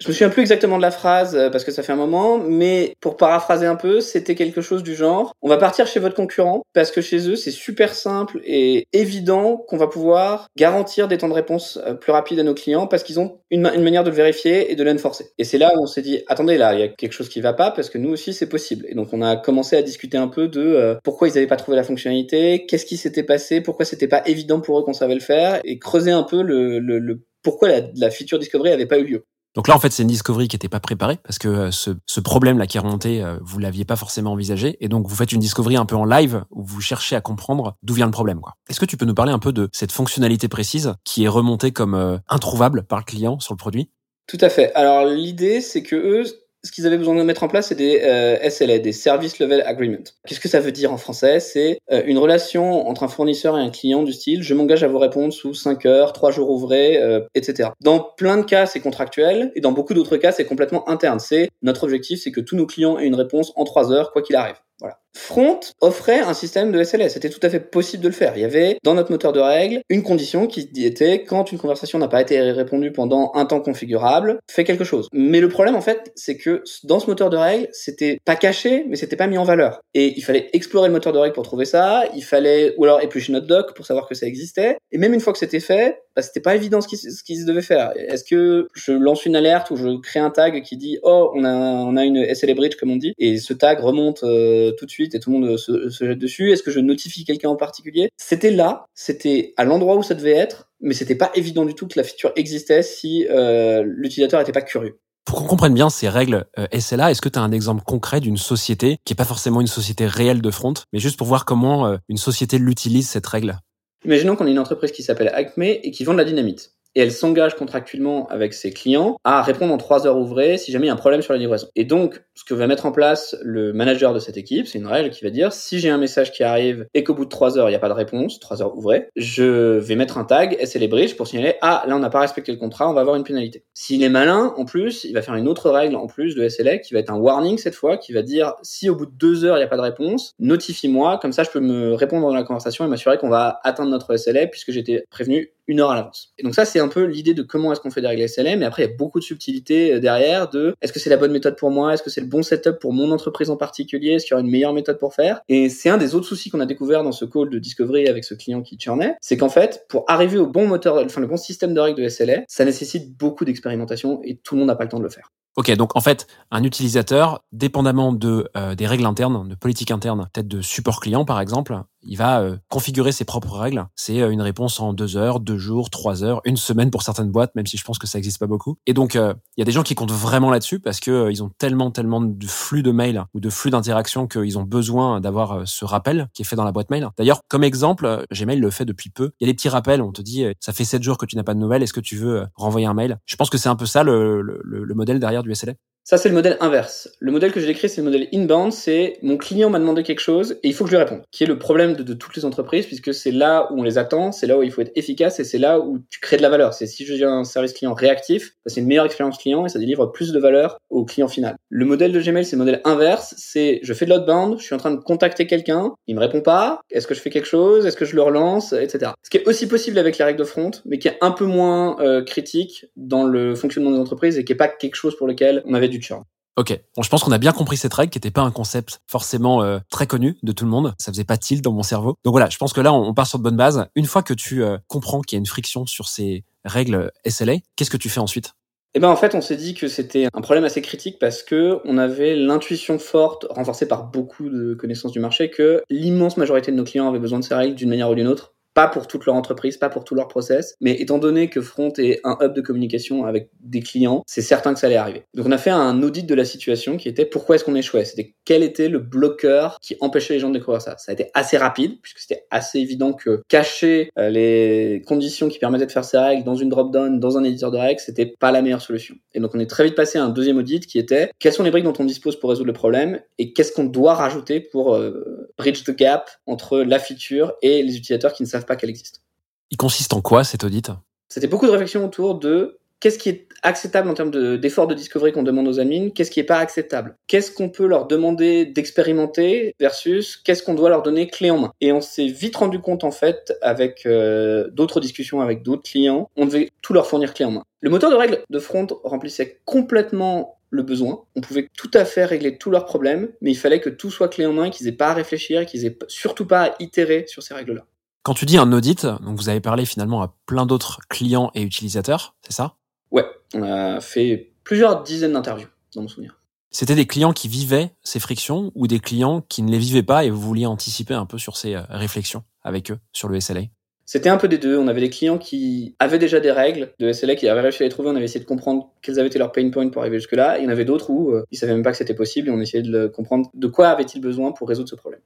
Je 0.03 0.09
me 0.09 0.13
souviens 0.13 0.31
plus 0.31 0.41
exactement 0.41 0.79
de 0.79 0.83
la 0.83 0.91
phrase 0.91 1.37
euh, 1.37 1.49
parce 1.49 1.63
que 1.63 1.71
ça 1.71 1.85
fait 1.85 1.93
un 1.93 1.97
moment, 1.97 2.39
mais 2.39 2.97
pour 3.01 3.17
paraphraser 3.17 3.67
un 3.67 3.77
peu, 3.77 4.01
c'était 4.01 4.35
quelque 4.35 4.61
chose 4.61 4.83
du 4.83 4.97
genre 4.97 5.33
on 5.43 5.49
va 5.49 5.59
partir 5.59 5.87
chez 5.87 6.01
votre 6.01 6.17
concurrent 6.17 6.63
parce 6.73 6.91
que 6.91 7.01
chez 7.01 7.29
eux 7.29 7.37
c'est 7.37 7.53
super 7.53 7.95
simple 7.95 8.41
et 8.45 8.89
évident 8.93 9.57
qu'on 9.69 9.77
va 9.77 9.87
pouvoir 9.87 10.49
garantir 10.57 11.07
des 11.07 11.19
temps 11.19 11.29
de 11.29 11.35
réponse 11.35 11.79
euh, 11.87 11.95
plus 11.95 12.11
rapides 12.11 12.41
à 12.41 12.43
nos 12.43 12.55
clients 12.55 12.89
parce 12.89 13.05
qu'ils 13.05 13.21
ont 13.21 13.39
une, 13.51 13.71
une, 13.73 13.83
manière 13.83 14.03
de 14.03 14.11
le 14.11 14.17
vérifier 14.17 14.73
et 14.73 14.75
de 14.75 14.83
l'enforcer. 14.83 15.31
Et 15.39 15.45
c'est 15.45 15.59
là 15.59 15.73
où 15.77 15.83
on 15.83 15.87
s'est 15.87 16.03
dit 16.03 16.23
attendez 16.27 16.59
là, 16.59 16.75
il 16.75 16.81
y 16.81 16.83
a 16.83 16.89
quelque 16.89 17.13
chose 17.13 17.29
qui 17.29 17.41
va 17.41 17.53
pas 17.53 17.71
parce 17.71 17.89
que 17.89 17.99
nous 17.99 18.11
aussi 18.11 18.35
c'est 18.35 18.49
possible. 18.49 18.87
Et 18.89 18.95
donc 18.95 19.13
on 19.13 19.23
a 19.23 19.37
commencé 19.37 19.77
à 19.77 19.83
discuter 19.83 20.17
un 20.17 20.29
peu 20.29 20.49
de 20.49 20.61
euh, 20.61 20.97
pourquoi 21.05 21.29
ils 21.29 21.35
n'avaient 21.35 21.47
pas 21.47 21.57
trouvé 21.57 21.77
la 21.77 21.85
fonctionnalité, 21.85 22.67
qu'est-ce 22.67 22.87
qui 22.87 22.97
s'était 22.97 23.23
passé, 23.23 23.61
pourquoi 23.61 23.85
c'était 23.85 24.09
pas 24.09 24.23
évident 24.27 24.61
pour 24.61 24.81
eux 24.81 24.83
qu'on 24.83 24.95
savait 24.95 25.15
le 25.15 25.21
faire 25.21 25.61
et 25.63 25.79
creuser 25.79 26.11
un 26.11 26.25
peu 26.25 26.43
le, 26.43 26.81
le, 26.81 26.99
le 26.99 27.23
pourquoi 27.45 27.69
la, 27.69 27.81
la 27.97 28.11
feature 28.11 28.39
discovery 28.39 28.71
avait 28.71 28.87
pas 28.87 28.99
eu 28.99 29.05
lieu. 29.05 29.25
Donc 29.55 29.69
là, 29.69 29.77
en 29.77 29.79
fait, 29.79 29.93
c'est 29.93 30.03
une 30.03 30.09
discovery 30.09 30.49
qui 30.49 30.57
n'était 30.57 30.69
pas 30.69 30.81
préparée 30.81 31.19
parce 31.23 31.39
que 31.39 31.49
euh, 31.49 31.71
ce, 31.71 32.21
problème-là 32.21 32.67
qui 32.67 32.79
est 32.79 32.81
remonté, 32.81 33.23
euh, 33.23 33.37
vous 33.43 33.59
l'aviez 33.59 33.85
pas 33.85 33.97
forcément 33.97 34.33
envisagé. 34.33 34.77
Et 34.81 34.89
donc, 34.89 35.07
vous 35.07 35.15
faites 35.15 35.33
une 35.33 35.41
discovery 35.41 35.77
un 35.77 35.85
peu 35.85 35.97
en 35.97 36.05
live 36.05 36.45
où 36.51 36.63
vous 36.63 36.81
cherchez 36.81 37.17
à 37.17 37.21
comprendre 37.21 37.77
d'où 37.83 37.95
vient 37.95 38.07
le 38.07 38.13
problème. 38.13 38.41
Est-ce 38.71 38.81
que 38.81 38.87
tu 38.87 38.97
peux 38.97 39.05
nous 39.05 39.15
parler 39.15 39.33
un 39.33 39.39
peu 39.39 39.53
de 39.53 39.69
cette 39.73 39.93
fonctionnalité 39.93 40.49
précise 40.49 40.95
qui 41.05 41.25
est 41.25 41.29
remontée 41.29 41.73
comme 41.73 41.95
euh, 41.95 42.19
introuvable 42.29 42.85
par 42.85 42.99
le 42.99 43.05
client 43.05 43.41
sur 43.41 43.53
le 43.53 43.59
produit? 43.59 43.91
Tout 44.27 44.39
à 44.41 44.49
fait. 44.49 44.73
Alors, 44.75 45.05
l'idée, 45.05 45.61
c'est 45.61 45.83
que 45.83 45.97
eux, 45.97 46.25
ce 46.65 46.71
qu'ils 46.71 46.87
avaient 46.87 46.99
besoin 46.99 47.17
de 47.17 47.23
mettre 47.23 47.43
en 47.43 47.49
place, 47.49 47.69
c'est 47.69 47.75
des 47.75 48.01
euh, 48.03 48.49
SLA, 48.49 48.79
des 48.79 48.93
Service 48.93 49.39
Level 49.39 49.63
Agreement. 49.67 50.05
Qu'est-ce 50.27 50.41
que 50.41 50.49
ça 50.49 50.61
veut 50.61 50.73
dire 50.73 50.93
en 50.93 50.97
français? 50.97 51.41
C'est 51.41 51.79
euh, 51.91 52.03
une 52.07 52.19
relation 52.19 52.89
entre 52.89 53.03
un 53.03 53.09
fournisseur 53.09 53.59
et 53.59 53.61
un 53.61 53.71
client 53.71 54.03
du 54.03 54.13
style 54.13 54.43
je 54.43 54.55
m'engage 54.55 54.85
à 54.85 54.89
vous 54.89 54.99
répondre 54.99 55.33
sous 55.33 55.55
5 55.55 55.87
heures, 55.87 56.13
3 56.13 56.31
jours 56.31 56.51
ouvrés, 56.51 57.03
euh, 57.03 57.21
etc. 57.35 57.71
Dans 57.81 58.01
plein 58.01 58.37
de 58.37 58.43
cas, 58.43 58.67
c'est 58.67 58.81
contractuel, 58.81 59.53
et 59.55 59.61
dans 59.61 59.73
beaucoup 59.73 59.95
d'autres 59.95 60.17
cas, 60.17 60.33
c'est 60.33 60.45
complètement 60.45 60.89
interne. 60.89 61.19
C'est 61.19 61.51
notre 61.63 61.85
objectif, 61.85 62.21
c'est 62.23 62.33
que 62.33 62.41
tous 62.41 62.57
nos 62.57 62.67
clients 62.67 62.99
aient 62.99 63.07
une 63.07 63.15
réponse 63.15 63.53
en 63.57 63.65
3 63.65 63.93
heures, 63.93 64.13
quoi 64.13 64.23
qu'il 64.23 64.37
arrive. 64.37 64.57
Voilà. 64.81 64.99
Front 65.15 65.61
offrait 65.81 66.21
un 66.21 66.35
système 66.35 66.73
de 66.73 66.83
SLS. 66.83 67.11
C'était 67.11 67.29
tout 67.29 67.41
à 67.43 67.51
fait 67.51 67.61
possible 67.61 68.03
de 68.03 68.09
le 68.09 68.15
faire. 68.15 68.33
Il 68.37 68.41
y 68.41 68.45
avait 68.45 68.79
dans 68.83 68.95
notre 68.95 69.11
moteur 69.11 69.33
de 69.33 69.41
règles 69.41 69.83
une 69.89 70.03
condition 70.03 70.47
qui 70.47 70.71
était 70.85 71.25
quand 71.25 71.53
une 71.53 71.59
conversation 71.59 71.99
n'a 71.99 72.09
pas 72.09 72.21
été 72.21 72.41
répondue 72.41 72.93
pendant 72.93 73.31
un 73.35 73.45
temps 73.45 73.61
configurable, 73.61 74.39
fais 74.51 74.65
quelque 74.65 74.85
chose. 74.85 75.09
Mais 75.13 75.41
le 75.41 75.49
problème 75.49 75.77
en 75.77 75.81
fait, 75.81 76.13
c'est 76.15 76.37
que 76.37 76.63
dans 76.85 76.99
ce 76.99 77.07
moteur 77.07 77.31
de 77.31 77.37
règles, 77.37 77.69
c'était 77.73 78.21
pas 78.25 78.37
caché, 78.37 78.85
mais 78.89 78.97
c'était 78.97 79.17
pas 79.17 79.27
mis 79.27 79.39
en 79.39 79.45
valeur. 79.45 79.81
Et 79.95 80.15
il 80.17 80.23
fallait 80.23 80.49
explorer 80.53 80.89
le 80.89 80.95
moteur 80.95 81.13
de 81.13 81.19
règles 81.19 81.35
pour 81.35 81.45
trouver 81.45 81.65
ça. 81.65 82.05
Il 82.15 82.25
fallait 82.25 82.75
ou 82.79 82.85
alors 82.85 83.03
éplucher 83.03 83.33
notre 83.33 83.47
doc 83.47 83.75
pour 83.75 83.87
savoir 83.87 84.09
que 84.09 84.15
ça 84.15 84.27
existait. 84.27 84.79
Et 84.93 84.99
même 84.99 85.13
une 85.13 85.21
fois 85.21 85.33
que 85.33 85.39
c'était 85.39 85.61
fait, 85.61 86.03
bah, 86.17 86.23
c'était 86.23 86.41
pas 86.41 86.55
évident 86.55 86.81
ce 86.81 86.89
qui, 86.89 86.97
ce 86.97 87.11
se 87.11 87.47
devait 87.47 87.63
faire. 87.63 87.93
Est-ce 87.97 88.25
que 88.25 88.69
je 88.75 88.93
lance 88.93 89.25
une 89.25 89.37
alerte 89.37 89.71
ou 89.71 89.77
je 89.77 89.99
crée 90.01 90.21
un 90.21 90.31
tag 90.31 90.63
qui 90.63 90.77
dit 90.77 90.99
oh 91.03 91.33
on 91.35 91.45
a 91.45 91.53
on 91.53 91.97
a 91.97 92.05
une 92.05 92.35
SLA 92.35 92.55
bridge 92.55 92.77
comme 92.77 92.91
on 92.91 92.97
dit 92.97 93.15
et 93.19 93.39
ce 93.39 93.55
tag 93.55 93.81
remonte 93.81 94.23
euh, 94.23 94.73
tout 94.73 94.85
de 94.85 94.91
suite 94.91 95.02
et 95.13 95.21
tout 95.21 95.33
le 95.33 95.39
monde 95.39 95.57
se, 95.57 95.89
se 95.91 96.05
jette 96.05 96.19
dessus. 96.19 96.53
Est-ce 96.53 96.63
que 96.63 96.71
je 96.71 96.81
notifie 96.81 97.25
quelqu'un 97.25 97.49
en 97.49 97.57
particulier? 97.57 98.11
C'était 98.17 98.51
là, 98.51 98.87
c'était 98.95 99.55
à 99.57 99.65
l'endroit 99.65 99.97
où 99.97 100.03
ça 100.03 100.15
devait 100.15 100.31
être, 100.31 100.71
mais 100.81 100.95
c'était 100.95 101.15
pas 101.15 101.31
évident 101.35 101.65
du 101.65 101.75
tout 101.75 101.87
que 101.87 101.99
la 101.99 102.05
feature 102.05 102.33
existait 102.37 102.83
si 102.83 103.27
euh, 103.31 103.83
l'utilisateur 103.87 104.41
n'était 104.41 104.53
pas 104.53 104.63
curieux. 104.63 104.99
Pour 105.25 105.39
qu'on 105.39 105.47
comprenne 105.47 105.75
bien 105.75 105.89
ces 105.89 106.09
règles 106.09 106.47
euh, 106.59 106.67
SLA, 106.79 107.13
est-ce 107.13 107.21
que 107.21 107.29
tu 107.29 107.39
as 107.39 107.43
un 107.43 107.53
exemple 107.53 107.85
concret 107.85 108.21
d'une 108.21 108.37
société 108.37 108.99
qui 109.05 109.13
est 109.13 109.17
pas 109.17 109.25
forcément 109.25 109.61
une 109.61 109.69
société 109.69 110.07
réelle 110.07 110.43
de 110.43 110.51
front, 110.51 110.75
mais 110.93 110.99
juste 110.99 111.17
pour 111.17 111.29
voir 111.29 111.45
comment 111.45 111.87
euh, 111.87 111.97
une 112.09 112.17
société 112.17 112.59
l'utilise 112.59 113.09
cette 113.09 113.27
règle? 113.27 113.59
Imaginons 114.05 114.35
qu'on 114.35 114.47
ait 114.47 114.51
une 114.51 114.59
entreprise 114.59 114.91
qui 114.91 115.05
s'appelle 115.05 115.31
Acme 115.33 115.63
et 115.63 115.91
qui 115.93 116.03
vend 116.03 116.13
de 116.13 116.19
la 116.19 116.25
dynamite 116.25 116.73
et 116.95 117.01
elle 117.01 117.13
s'engage 117.13 117.57
contractuellement 117.57 118.27
avec 118.29 118.55
ses 118.55 118.73
clients 118.73 119.17
à 119.25 119.43
répondre 119.43 119.73
en 119.73 119.79
trois 119.79 120.07
heures 120.07 120.19
ouvrées 120.19 120.59
si 120.59 120.73
jamais 120.73 120.87
il 120.87 120.89
y 120.89 120.91
a 120.91 120.95
un 120.95 120.97
problème 120.97 121.23
sur 121.23 121.33
la 121.33 121.39
livraison. 121.39 121.69
Et 121.77 121.85
donc, 121.85 122.23
ce 122.35 122.45
que 122.45 122.55
va 122.55 122.67
mettre 122.67 122.87
en 122.87 122.93
place 122.93 123.37
le 123.43 123.73
manager 123.73 124.15
de 124.15 124.19
cette 124.19 124.37
équipe, 124.37 124.67
c'est 124.67 124.79
une 124.79 124.87
règle 124.87 125.11
qui 125.11 125.25
va 125.25 125.31
dire 125.31 125.53
si 125.53 125.79
j'ai 125.79 125.91
un 125.91 125.99
message 125.99 126.33
qui 126.33 126.43
arrive 126.43 126.87
et 126.95 127.05
qu'au 127.05 127.15
bout 127.15 127.25
de 127.25 127.31
trois 127.31 127.59
heures 127.59 127.69
il 127.69 127.73
n'y 127.73 127.77
a 127.77 127.81
pas 127.81 127.89
de 127.89 127.95
réponse, 127.95 128.41
trois 128.41 128.63
heures 128.63 128.77
ouvrées, 128.77 129.09
je 129.17 129.79
vais 129.79 129.97
mettre 129.97 130.19
un 130.19 130.25
tag 130.25 130.59
SLA 130.65 130.87
bridge 130.87 131.17
pour 131.17 131.27
signaler 131.27 131.55
ah 131.63 131.85
là 131.87 131.97
on 131.97 131.99
n'a 131.99 132.11
pas 132.11 132.21
respecté 132.21 132.53
le 132.53 132.59
contrat, 132.59 132.89
on 132.89 132.95
va 132.95 133.01
avoir 133.01 133.17
une 133.17 133.25
pénalité. 133.25 133.65
S'il 133.75 134.03
est 134.03 134.09
malin, 134.09 134.55
en 134.57 134.65
plus, 134.65 135.05
il 135.05 135.15
va 135.15 135.23
faire 135.23 135.35
une 135.35 135.49
autre 135.49 135.71
règle 135.71 135.97
en 135.97 136.07
plus 136.07 136.35
de 136.35 136.49
SLA 136.49 136.79
qui 136.79 136.95
va 136.95 137.01
être 137.01 137.11
un 137.11 137.17
warning 137.17 137.59
cette 137.59 137.75
fois, 137.75 137.97
qui 137.97 138.13
va 138.13 138.23
dire 138.23 138.55
si 138.63 138.89
au 138.89 138.95
bout 138.95 139.07
de 139.07 139.13
deux 139.13 139.45
heures 139.45 139.57
il 139.57 139.61
n'y 139.61 139.65
a 139.65 139.69
pas 139.69 139.77
de 139.77 139.83
réponse, 139.83 140.33
notifie-moi, 140.39 141.19
comme 141.21 141.33
ça 141.33 141.43
je 141.43 141.51
peux 141.51 141.61
me 141.61 141.95
répondre 141.95 142.27
dans 142.27 142.35
la 142.35 142.45
conversation 142.45 142.85
et 142.85 142.89
m'assurer 142.89 143.19
qu'on 143.19 143.29
va 143.29 143.61
atteindre 143.65 143.91
notre 143.91 144.17
SLA 144.17 144.47
puisque 144.47 144.73
j'étais 144.73 145.05
prévenu 145.11 145.53
une 145.67 145.81
heure 145.81 145.91
à 145.91 145.95
l'avance. 145.95 146.33
Et 146.39 146.43
donc 146.43 146.55
ça, 146.55 146.65
c'est 146.65 146.81
un 146.81 146.89
peu 146.89 147.05
l'idée 147.05 147.35
de 147.35 147.43
comment 147.43 147.73
est-ce 147.73 147.81
qu'on 147.81 147.91
fait 147.91 148.01
des 148.01 148.07
règles 148.07 148.29
SLM. 148.29 148.63
Et 148.63 148.65
après, 148.65 148.85
il 148.85 148.91
y 148.91 148.93
a 148.93 148.97
beaucoup 148.97 149.19
de 149.19 149.25
subtilités 149.25 149.95
euh, 149.95 150.01
derrière 150.01 150.49
de 150.49 150.75
est-ce 150.83 150.93
que 150.93 150.99
c'est 150.99 151.11
la 151.11 151.17
bonne 151.17 151.33
méthode 151.33 151.57
pour 151.57 151.71
moi? 151.71 151.95
Est-ce 151.95 152.03
que 152.03 152.11
c'est 152.11 152.21
le 152.21 152.27
bon 152.27 152.43
setup 152.43 152.79
pour 152.79 152.93
mon 152.93 153.11
entreprise 153.11 153.51
en 153.51 153.57
particulier? 153.57 154.13
Est-ce 154.13 154.25
qu'il 154.25 154.33
y 154.33 154.35
aura 154.35 154.43
une 154.43 154.51
meilleure 154.51 154.73
méthode 154.73 154.99
pour 154.99 155.15
faire? 155.15 155.41
Et 155.49 155.69
c'est 155.69 155.89
un 155.89 155.99
des 155.99 156.15
autres 156.15 156.27
soucis 156.27 156.51
qu'on 156.51 156.61
a 156.61 156.67
découvert 156.67 157.03
dans 157.03 157.13
ce 157.13 157.25
call 157.25 157.51
de 157.51 157.59
discovery 157.59 158.09
avec 158.09 158.25
ce 158.25 158.35
client 158.35 158.63
qui 158.63 158.79
churnait, 158.79 159.15
c'est 159.21 159.37
qu'en 159.37 159.49
fait, 159.49 159.87
pour 159.89 160.05
arriver 160.09 160.39
au 160.39 160.47
bon 160.47 160.67
moteur, 160.67 160.99
enfin 161.05 161.21
le 161.21 161.27
bon 161.27 161.37
système 161.37 161.75
de 161.75 161.81
règles 161.81 162.03
de 162.03 162.09
SLA, 162.09 162.45
ça 162.49 162.65
nécessite 162.65 163.17
beaucoup 163.17 163.45
d'expérimentation 163.45 164.21
et 164.25 164.37
tout 164.37 164.55
le 164.55 164.61
monde 164.61 164.69
n'a 164.69 164.77
pas 164.77 164.85
le 164.85 164.91
temps 164.91 164.99
de 164.99 165.05
le 165.05 165.11
faire. 165.11 165.31
Ok, 165.55 165.71
donc 165.73 165.95
en 165.97 166.01
fait, 166.01 166.27
un 166.51 166.65
utilisateur, 166.65 167.45
dépendamment 167.53 168.15
de 168.15 168.49
euh, 168.57 168.75
des 168.75 168.87
règles 168.87 169.05
internes, 169.05 169.47
de 169.47 169.55
politique 169.55 169.91
interne, 169.91 170.27
peut-être 170.33 170.49
de 170.49 170.63
support 170.63 170.99
client 170.99 171.27
par 171.27 171.41
exemple, 171.41 171.79
il 172.05 172.17
va 172.17 172.41
euh, 172.41 172.57
configurer 172.69 173.13
ses 173.13 173.27
propres 173.27 173.59
règles. 173.59 173.87
C'est 173.95 174.23
euh, 174.23 174.31
une 174.31 174.41
réponse 174.41 174.81
en 174.81 174.95
deux 174.95 175.19
heures, 175.19 175.41
deux 175.41 175.59
jours, 175.59 175.91
trois 175.91 176.25
heures, 176.25 176.41
une 176.47 176.57
semaine 176.57 176.91
pour 176.91 177.03
certaines 177.03 177.31
boîtes, 177.31 177.55
même 177.55 177.67
si 177.67 177.77
je 177.77 177.85
pense 177.85 177.99
que 177.99 178.07
ça 178.07 178.17
existe 178.17 178.39
pas 178.39 178.47
beaucoup. 178.47 178.79
Et 178.87 178.95
donc, 178.95 179.15
il 179.15 179.35
y 179.59 179.63
a 179.63 179.65
des 179.65 179.73
gens 179.73 179.83
qui 179.83 179.95
comptent 179.95 180.11
vraiment 180.11 180.51
là-dessus 180.51 180.81
parce 180.81 181.01
que 181.01 181.31
ils 181.31 181.43
ont 181.43 181.51
tellement, 181.59 181.91
tellement 181.91 182.23
de 182.23 182.47
flux 182.47 182.83
de 182.83 182.91
mails 182.91 183.23
ou 183.35 183.41
de 183.41 183.51
flux 183.51 183.71
d'interactions 183.71 184.27
qu'ils 184.27 184.59
ont 184.59 184.63
besoin 184.63 185.21
d'avoir 185.21 185.69
ce 185.69 185.85
rappel 185.85 186.29
qui 186.33 186.43
est 186.43 186.45
fait 186.47 186.57
dans 186.57 186.65
la 186.65 186.73
boîte 186.73 186.89
mail. 186.89 187.09
D'ailleurs, 187.19 187.43
comme 187.49 187.63
exemple, 187.63 188.25
Gmail 188.33 188.59
le 188.59 188.71
fait 188.71 188.87
depuis 188.87 189.11
peu. 189.11 189.33
Il 189.39 189.47
y 189.47 189.51
a 189.51 189.53
des 189.53 189.55
petits 189.55 189.69
rappels. 189.69 190.01
On 190.01 190.13
te 190.13 190.23
dit, 190.23 190.47
ça 190.61 190.73
fait 190.73 190.85
sept 190.85 191.03
jours 191.03 191.19
que 191.19 191.27
tu 191.27 191.37
n'as 191.37 191.45
pas 191.45 191.55
de 191.55 191.59
nouvelles. 191.59 191.83
Est-ce 191.83 191.93
que 191.93 192.01
tu 192.01 192.17
veux 192.17 192.47
renvoyer 192.55 192.87
un 192.87 192.95
mail? 192.95 193.19
Je 193.27 193.37
pense 193.37 193.51
que 193.51 193.59
c'est 193.59 193.69
un 193.69 193.77
peu 193.77 193.87
ça 193.87 194.03
le, 194.03 194.41
le, 194.41 194.63
le 194.65 194.95
modèle 194.95 195.21
derrière 195.21 195.42
du 195.43 195.55
SLA 195.55 195.75
Ça, 196.05 196.19
c'est 196.19 196.29
le 196.29 196.35
modèle 196.35 196.57
inverse. 196.59 197.09
Le 197.21 197.31
modèle 197.31 197.53
que 197.53 197.61
j'ai 197.61 197.67
décrit, 197.67 197.89
c'est 197.89 198.01
le 198.01 198.05
modèle 198.05 198.27
inbound, 198.35 198.73
c'est 198.73 199.19
mon 199.23 199.37
client 199.37 199.71
m'a 199.71 199.79
demandé 199.79 200.03
quelque 200.03 200.19
chose 200.19 200.59
et 200.65 200.69
il 200.69 200.75
faut 200.75 200.83
que 200.83 200.91
je 200.91 200.97
lui 200.97 201.03
réponde, 201.03 201.23
qui 201.31 201.45
est 201.45 201.47
le 201.47 201.61
problème 201.61 201.95
de, 201.95 202.15
toutes 202.15 202.35
les 202.35 202.45
entreprises, 202.45 202.87
puisque 202.87 203.15
c'est 203.15 203.31
là 203.31 203.69
où 203.71 203.79
on 203.79 203.85
les 203.85 203.99
attend, 203.99 204.33
c'est 204.33 204.49
là 204.49 204.59
où 204.59 204.65
il 204.65 204.73
faut 204.73 204.81
être 204.81 204.91
efficace 204.97 205.39
et 205.39 205.45
c'est 205.45 205.59
là 205.59 205.79
où 205.79 206.01
tu 206.11 206.19
crées 206.19 206.39
de 206.39 206.43
la 206.43 206.49
valeur. 206.49 206.75
C'est 206.75 206.87
si 206.87 207.07
je 207.07 207.15
viens 207.15 207.33
un 207.33 207.45
service 207.45 207.73
client 207.73 207.95
réactif, 207.95 208.57
bah, 208.65 208.73
c'est 208.75 208.81
une 208.81 208.89
meilleure 208.89 209.05
expérience 209.05 209.39
client 209.39 209.65
et 209.65 209.69
ça 209.69 209.79
délivre 209.79 210.07
plus 210.07 210.33
de 210.33 210.41
valeur 210.41 210.77
au 210.91 211.05
client 211.05 211.29
final. 211.29 211.55
Le 211.69 211.85
modèle 211.85 212.11
de 212.11 212.21
Gmail, 212.21 212.45
c'est 212.45 212.57
le 212.57 212.65
modèle 212.65 212.81
inverse, 212.85 213.35
c'est 213.39 213.79
je 213.85 213.95
fais 213.95 214.05
de 214.05 214.11
l'outbound, 214.11 214.59
je 214.59 214.65
suis 214.65 214.75
en 214.75 214.79
train 214.79 214.91
de 214.91 215.01
contacter 215.01 215.47
quelqu'un, 215.47 215.93
il 216.09 216.17
me 216.17 216.21
répond 216.21 216.41
pas, 216.41 216.81
est-ce 216.91 217.07
que 217.07 217.15
je 217.15 217.21
fais 217.21 217.31
quelque 217.31 217.47
chose, 217.47 217.87
est-ce 217.87 217.97
que 217.97 218.05
je 218.05 218.17
le 218.17 218.23
relance, 218.23 218.73
etc. 218.73 219.13
Ce 219.23 219.31
qui 219.31 219.37
est 219.37 219.47
aussi 219.47 219.69
possible 219.69 219.99
avec 219.99 220.19
les 220.19 220.25
règles 220.25 220.41
de 220.41 220.45
front, 220.45 220.73
mais 220.85 220.99
qui 220.99 221.07
est 221.07 221.19
un 221.21 221.31
peu 221.31 221.45
moins 221.45 222.01
euh, 222.01 222.25
critique 222.25 222.87
dans 222.97 223.23
le 223.23 223.55
fonctionnement 223.55 223.93
des 223.93 223.99
entreprises 223.99 224.37
et 224.37 224.45
qui 224.45 224.53
est 224.53 224.57
pas 224.57 224.69
quelque 224.69 224.97
chose 224.97 225.17
pour 225.17 225.29
lequel 225.29 225.63
on 225.65 225.75
avait 225.75 225.92
du 225.93 226.03
churn. 226.03 226.25
Ok, 226.57 226.79
bon, 226.97 227.03
je 227.03 227.09
pense 227.09 227.25
qu'on 227.25 227.33
a 227.33 227.39
bien 227.39 227.53
compris 227.53 227.79
cette 227.79 227.95
règle 227.95 228.11
qui 228.11 228.19
n'était 228.19 228.31
pas 228.31 228.43
un 228.43 228.51
concept 228.51 229.01
forcément 229.07 229.63
euh, 229.63 229.79
très 229.91 230.07
connu 230.07 230.37
de 230.43 230.53
tout 230.53 230.67
le 230.67 230.71
monde. 230.71 230.95
Ça 230.99 231.11
faisait 231.11 231.25
pas 231.25 231.39
tilt 231.39 231.65
dans 231.65 231.73
mon 231.73 231.83
cerveau. 231.83 232.19
Donc 232.25 232.33
voilà, 232.33 232.51
je 232.51 232.59
pense 232.59 232.75
que 232.75 232.83
là, 232.83 232.93
on, 232.93 233.15
part 233.15 233.27
sur 233.27 233.39
de 233.39 233.45
bonnes 233.45 233.57
bases. 233.57 233.87
Une 233.95 234.05
fois 234.05 234.23
que 234.23 234.35
tu 234.35 234.63
euh, 234.63 234.77
comprends 234.87 235.23
qu'il 235.23 235.37
y 235.37 235.39
a 235.39 235.41
une 235.41 235.47
friction 235.47 235.87
sur 235.87 236.09
ces 236.09 236.45
règles 236.67 237.11
SLA, 237.27 237.55
qu'est-ce 237.75 237.91
que 237.91 237.97
tu 237.97 238.11
fais 238.11 238.21
ensuite? 238.21 238.53
Eh 238.95 239.01
ben 239.01 239.09
en 239.09 239.17
fait, 239.17 239.35
on 239.35 239.41
s'est 239.41 239.57
dit 239.57 239.73
que 239.73 239.89
c'était 239.89 240.29
un 240.35 240.41
problème 240.43 240.65
assez 240.65 240.83
critique 240.83 241.19
parce 241.19 241.43
que 241.43 241.79
on 241.87 241.97
avait 241.97 242.37
l'intuition 242.37 242.99
forte, 242.99 243.47
renforcée 243.49 243.89
par 243.89 244.11
beaucoup 244.11 244.51
de 244.51 244.75
connaissances 244.75 245.13
du 245.13 245.21
marché, 245.21 245.49
que 245.49 245.83
l'immense 245.89 246.37
majorité 246.37 246.71
de 246.71 246.77
nos 246.77 246.85
clients 246.85 247.09
avaient 247.09 247.19
besoin 247.19 247.39
de 247.39 247.45
ces 247.45 247.55
règles 247.55 247.75
d'une 247.75 247.89
manière 247.89 248.11
ou 248.11 248.15
d'une 248.15 248.27
autre 248.27 248.53
pas 248.75 248.89
pour 248.89 249.07
toute 249.07 249.27
leur 249.27 249.35
entreprise, 249.35 249.77
pas 249.77 249.89
pour 249.89 250.05
tout 250.05 250.15
leur 250.15 250.29
process, 250.29 250.75
mais 250.81 250.93
étant 251.01 251.19
donné 251.19 251.49
que 251.49 251.61
Front 251.61 251.93
est 251.99 252.21
un 252.25 252.39
hub 252.41 252.55
de 252.55 252.61
communication 252.61 253.25
avec 253.25 253.51
des 253.61 253.81
clients, 253.81 254.23
c'est 254.27 254.43
certain 254.43 254.75
que 254.75 254.81
ça 254.81 254.87
allait 254.87 254.97
arriver. 254.97 255.25
Donc 255.35 255.47
on 255.47 255.53
a 255.53 255.59
fait 255.59 255.71
un 255.71 256.03
audit 256.03 256.27
de 256.27 256.35
la 256.35 256.45
situation 256.45 256.97
qui 256.97 257.09
était 257.09 257.27
pourquoi 257.27 257.57
est-ce 257.57 257.65
qu'on 257.65 257.75
échouait? 257.75 258.05
C'était 258.05 258.35
quel 258.45 258.63
était 258.63 258.89
le 258.89 258.99
bloqueur 258.99 259.79
qui 259.81 259.97
empêchait 260.01 260.35
les 260.35 260.41
gens 260.41 260.49
de 260.49 260.55
découvrir 260.55 260.81
ça? 260.83 260.97
Ça 260.99 261.13
a 261.13 261.15
été 261.15 261.31
assez 261.35 261.57
rapide, 261.57 262.01
puisque 262.03 262.19
c'était 262.19 262.45
assez 262.51 262.79
évident 262.79 263.13
que 263.13 263.43
cacher 263.49 264.11
euh, 264.19 264.29
les 264.31 265.03
conditions 265.07 265.49
qui 265.49 265.59
permettaient 265.59 265.87
de 265.87 265.93
faire 265.93 266.05
ces 266.05 266.19
règles 266.19 266.45
dans 266.45 266.55
une 266.55 266.69
drop-down, 266.69 267.21
dans 267.21 267.39
un 267.39 267.45
éditeur 267.45 267.71
de 267.71 267.79
règles, 267.79 268.01
c'était 268.01 268.27
pas 268.27 268.53
la 268.53 268.63
meilleure 268.63 268.83
solution. 268.83 269.15
Et 269.35 269.41
donc 269.41 269.55
on 269.55 269.61
est 269.61 269.67
très 269.67 269.85
vite 269.85 269.95
passé 269.95 270.19
à 270.19 270.25
un 270.25 270.29
deuxième 270.29 270.59
audit 270.59 270.87
qui 270.87 270.99
était 270.99 271.31
quelles 271.39 271.53
sont 271.53 271.63
les 271.63 271.71
briques 271.71 271.85
dont 271.85 271.93
on 271.99 272.05
dispose 272.05 272.39
pour 272.39 272.51
résoudre 272.51 272.67
le 272.67 272.73
problème 272.73 273.21
et 273.39 273.53
qu'est-ce 273.53 273.73
qu'on 273.73 273.85
doit 273.85 274.15
rajouter 274.15 274.61
pour 274.61 274.95
euh, 274.95 275.51
bridge 275.59 275.85
the 275.85 275.97
gap 275.97 276.31
entre 276.47 276.81
la 276.81 276.99
feature 276.99 277.53
et 277.63 277.83
les 277.83 277.97
utilisateurs 277.97 278.33
qui 278.33 278.43
ne 278.43 278.49
savent 278.49 278.62
pas 278.67 278.77
qu'elle 278.77 278.91
existe. 278.91 279.23
Il 279.71 279.77
consiste 279.77 280.13
en 280.13 280.21
quoi 280.21 280.45
cet 280.45 280.65
audit 280.65 280.91
C'était 281.29 281.47
beaucoup 281.47 281.67
de 281.67 281.71
réflexion 281.71 282.05
autour 282.05 282.39
de 282.39 282.79
qu'est-ce 283.03 283.19
qui 283.19 283.29
est 283.29 283.49
acceptable 283.63 284.09
en 284.09 284.15
termes 284.15 284.31
d'efforts 284.59 284.87
de, 284.87 284.95
discovery 284.95 285.33
qu'on 285.33 285.43
demande 285.43 285.67
aux 285.67 285.81
admins, 285.81 286.11
qu'est-ce 286.11 286.31
qui 286.31 286.41
est 286.41 286.45
pas 286.45 286.59
acceptable, 286.59 287.17
qu'est-ce 287.27 287.51
qu'on 287.51 287.69
peut 287.69 287.87
leur 287.87 288.07
demander 288.07 288.65
d'expérimenter 288.65 289.75
versus 289.81 290.37
qu'est-ce 290.37 290.63
qu'on 290.63 290.75
doit 290.75 290.89
leur 290.89 291.03
donner 291.03 291.27
clé 291.27 291.51
en 291.51 291.59
main? 291.59 291.73
Et 291.81 291.93
on 291.93 292.01
s'est 292.01 292.27
vite 292.27 292.57
rendu 292.57 292.81
compte 292.81 293.03
en 293.03 293.11
fait 293.11 293.55
avec 293.61 294.07
euh, 294.07 294.69
d'autres 294.71 295.01
discussions 295.01 295.41
avec 295.41 295.63
d'autres 295.63 295.83
clients, 295.83 296.31
on 296.37 296.47
devait 296.47 296.71
tout 296.81 296.93
leur 296.93 297.07
fournir 297.07 297.35
clé 297.35 297.45
en 297.45 297.51
main. 297.51 297.65
Le 297.81 297.91
moteur 297.91 298.11
de 298.11 298.17
règles 298.17 298.45
de 298.49 298.59
front 298.61 298.87
remplissait 299.03 299.61
complètement 299.65 300.59
le 300.71 300.83
besoin. 300.83 301.25
On 301.37 301.41
pouvait 301.41 301.69
tout 301.77 301.91
à 301.93 302.05
fait 302.05 302.25
régler 302.25 302.57
tous 302.57 302.71
leurs 302.71 302.87
problèmes, 302.87 303.29
mais 303.41 303.51
il 303.51 303.57
fallait 303.57 303.81
que 303.81 303.91
tout 303.91 304.11
soit 304.11 304.29
clé 304.29 304.47
en 304.47 304.53
main, 304.53 304.71
qu'ils 304.71 304.89
aient 304.89 304.93
pas 304.93 305.11
à 305.11 305.15
réfléchir, 305.15 305.67
qu'ils 305.67 305.85
aient 305.85 305.99
surtout 306.09 306.47
pas 306.47 306.63
à 306.63 306.75
itérer 306.81 307.27
sur 307.29 307.43
ces 307.43 307.53
règles-là. 307.53 307.85
Quand 308.25 308.35
tu 308.35 308.47
dis 308.47 308.57
un 308.57 308.71
audit, 308.71 309.05
donc 309.05 309.37
vous 309.37 309.49
avez 309.49 309.61
parlé 309.61 309.85
finalement 309.85 310.23
à 310.23 310.37
plein 310.47 310.65
d'autres 310.65 311.01
clients 311.09 311.51
et 311.57 311.63
utilisateurs, 311.63 312.37
c'est 312.43 312.53
ça? 312.53 312.77
Ouais, 313.11 313.25
on 313.53 313.65
a 313.65 314.01
fait 314.01 314.53
plusieurs 314.63 315.03
dizaines 315.03 315.33
d'interviews 315.33 315.67
dans 315.97 316.03
mon 316.03 316.09
souvenir. 316.09 316.39
C'était 316.71 316.95
des 316.95 317.07
clients 317.07 317.33
qui 317.33 317.49
vivaient 317.49 317.91
ces 318.05 318.21
frictions 318.21 318.71
ou 318.77 318.87
des 318.87 319.01
clients 319.01 319.41
qui 319.41 319.63
ne 319.63 319.73
les 319.73 319.79
vivaient 319.79 320.05
pas 320.05 320.25
et 320.25 320.31
vous 320.31 320.41
vouliez 320.41 320.67
anticiper 320.67 321.15
un 321.15 321.27
peu 321.27 321.37
sur 321.37 321.57
ces 321.57 321.75
euh, 321.75 321.83
réflexions 321.91 322.45
avec 322.63 322.93
eux 322.93 322.99
sur 323.13 323.29
le 323.29 323.41
SLA 323.41 323.63
C'était 324.07 324.29
un 324.29 324.37
peu 324.37 324.47
des 324.47 324.59
deux. 324.59 324.79
On 324.79 324.87
avait 324.87 325.01
des 325.01 325.11
clients 325.11 325.39
qui 325.39 325.97
avaient 325.99 326.21
déjà 326.21 326.39
des 326.39 326.53
règles 326.53 326.95
de 327.01 327.13
SLA, 327.13 327.35
qui 327.35 327.49
avaient 327.49 327.61
réussi 327.61 327.83
à 327.83 327.87
les 327.87 327.91
trouver. 327.91 328.09
On 328.11 328.15
avait 328.15 328.27
essayé 328.27 328.41
de 328.41 328.49
comprendre 328.49 328.93
quels 329.03 329.19
avaient 329.19 329.27
été 329.27 329.41
leurs 329.41 329.51
pain 329.51 329.69
points 329.71 329.89
pour 329.89 330.01
arriver 330.01 330.21
jusque-là. 330.21 330.59
Et 330.59 330.63
il 330.63 330.65
y 330.65 330.69
en 330.69 330.71
avait 330.71 330.85
d'autres 330.85 331.11
où 331.11 331.33
euh, 331.33 331.43
ils 331.51 331.59
savaient 331.59 331.75
même 331.75 331.83
pas 331.83 331.91
que 331.91 331.99
c'était 331.99 332.15
possible 332.15 332.49
et 332.49 332.53
on 332.53 332.61
essayait 332.61 332.85
de 332.85 333.09
comprendre 333.09 333.51
de 333.53 333.67
quoi 333.67 333.89
avait-il 333.89 334.21
besoin 334.21 334.53
pour 334.53 334.69
résoudre 334.69 334.89
ce 334.89 334.95
problème? 334.95 335.21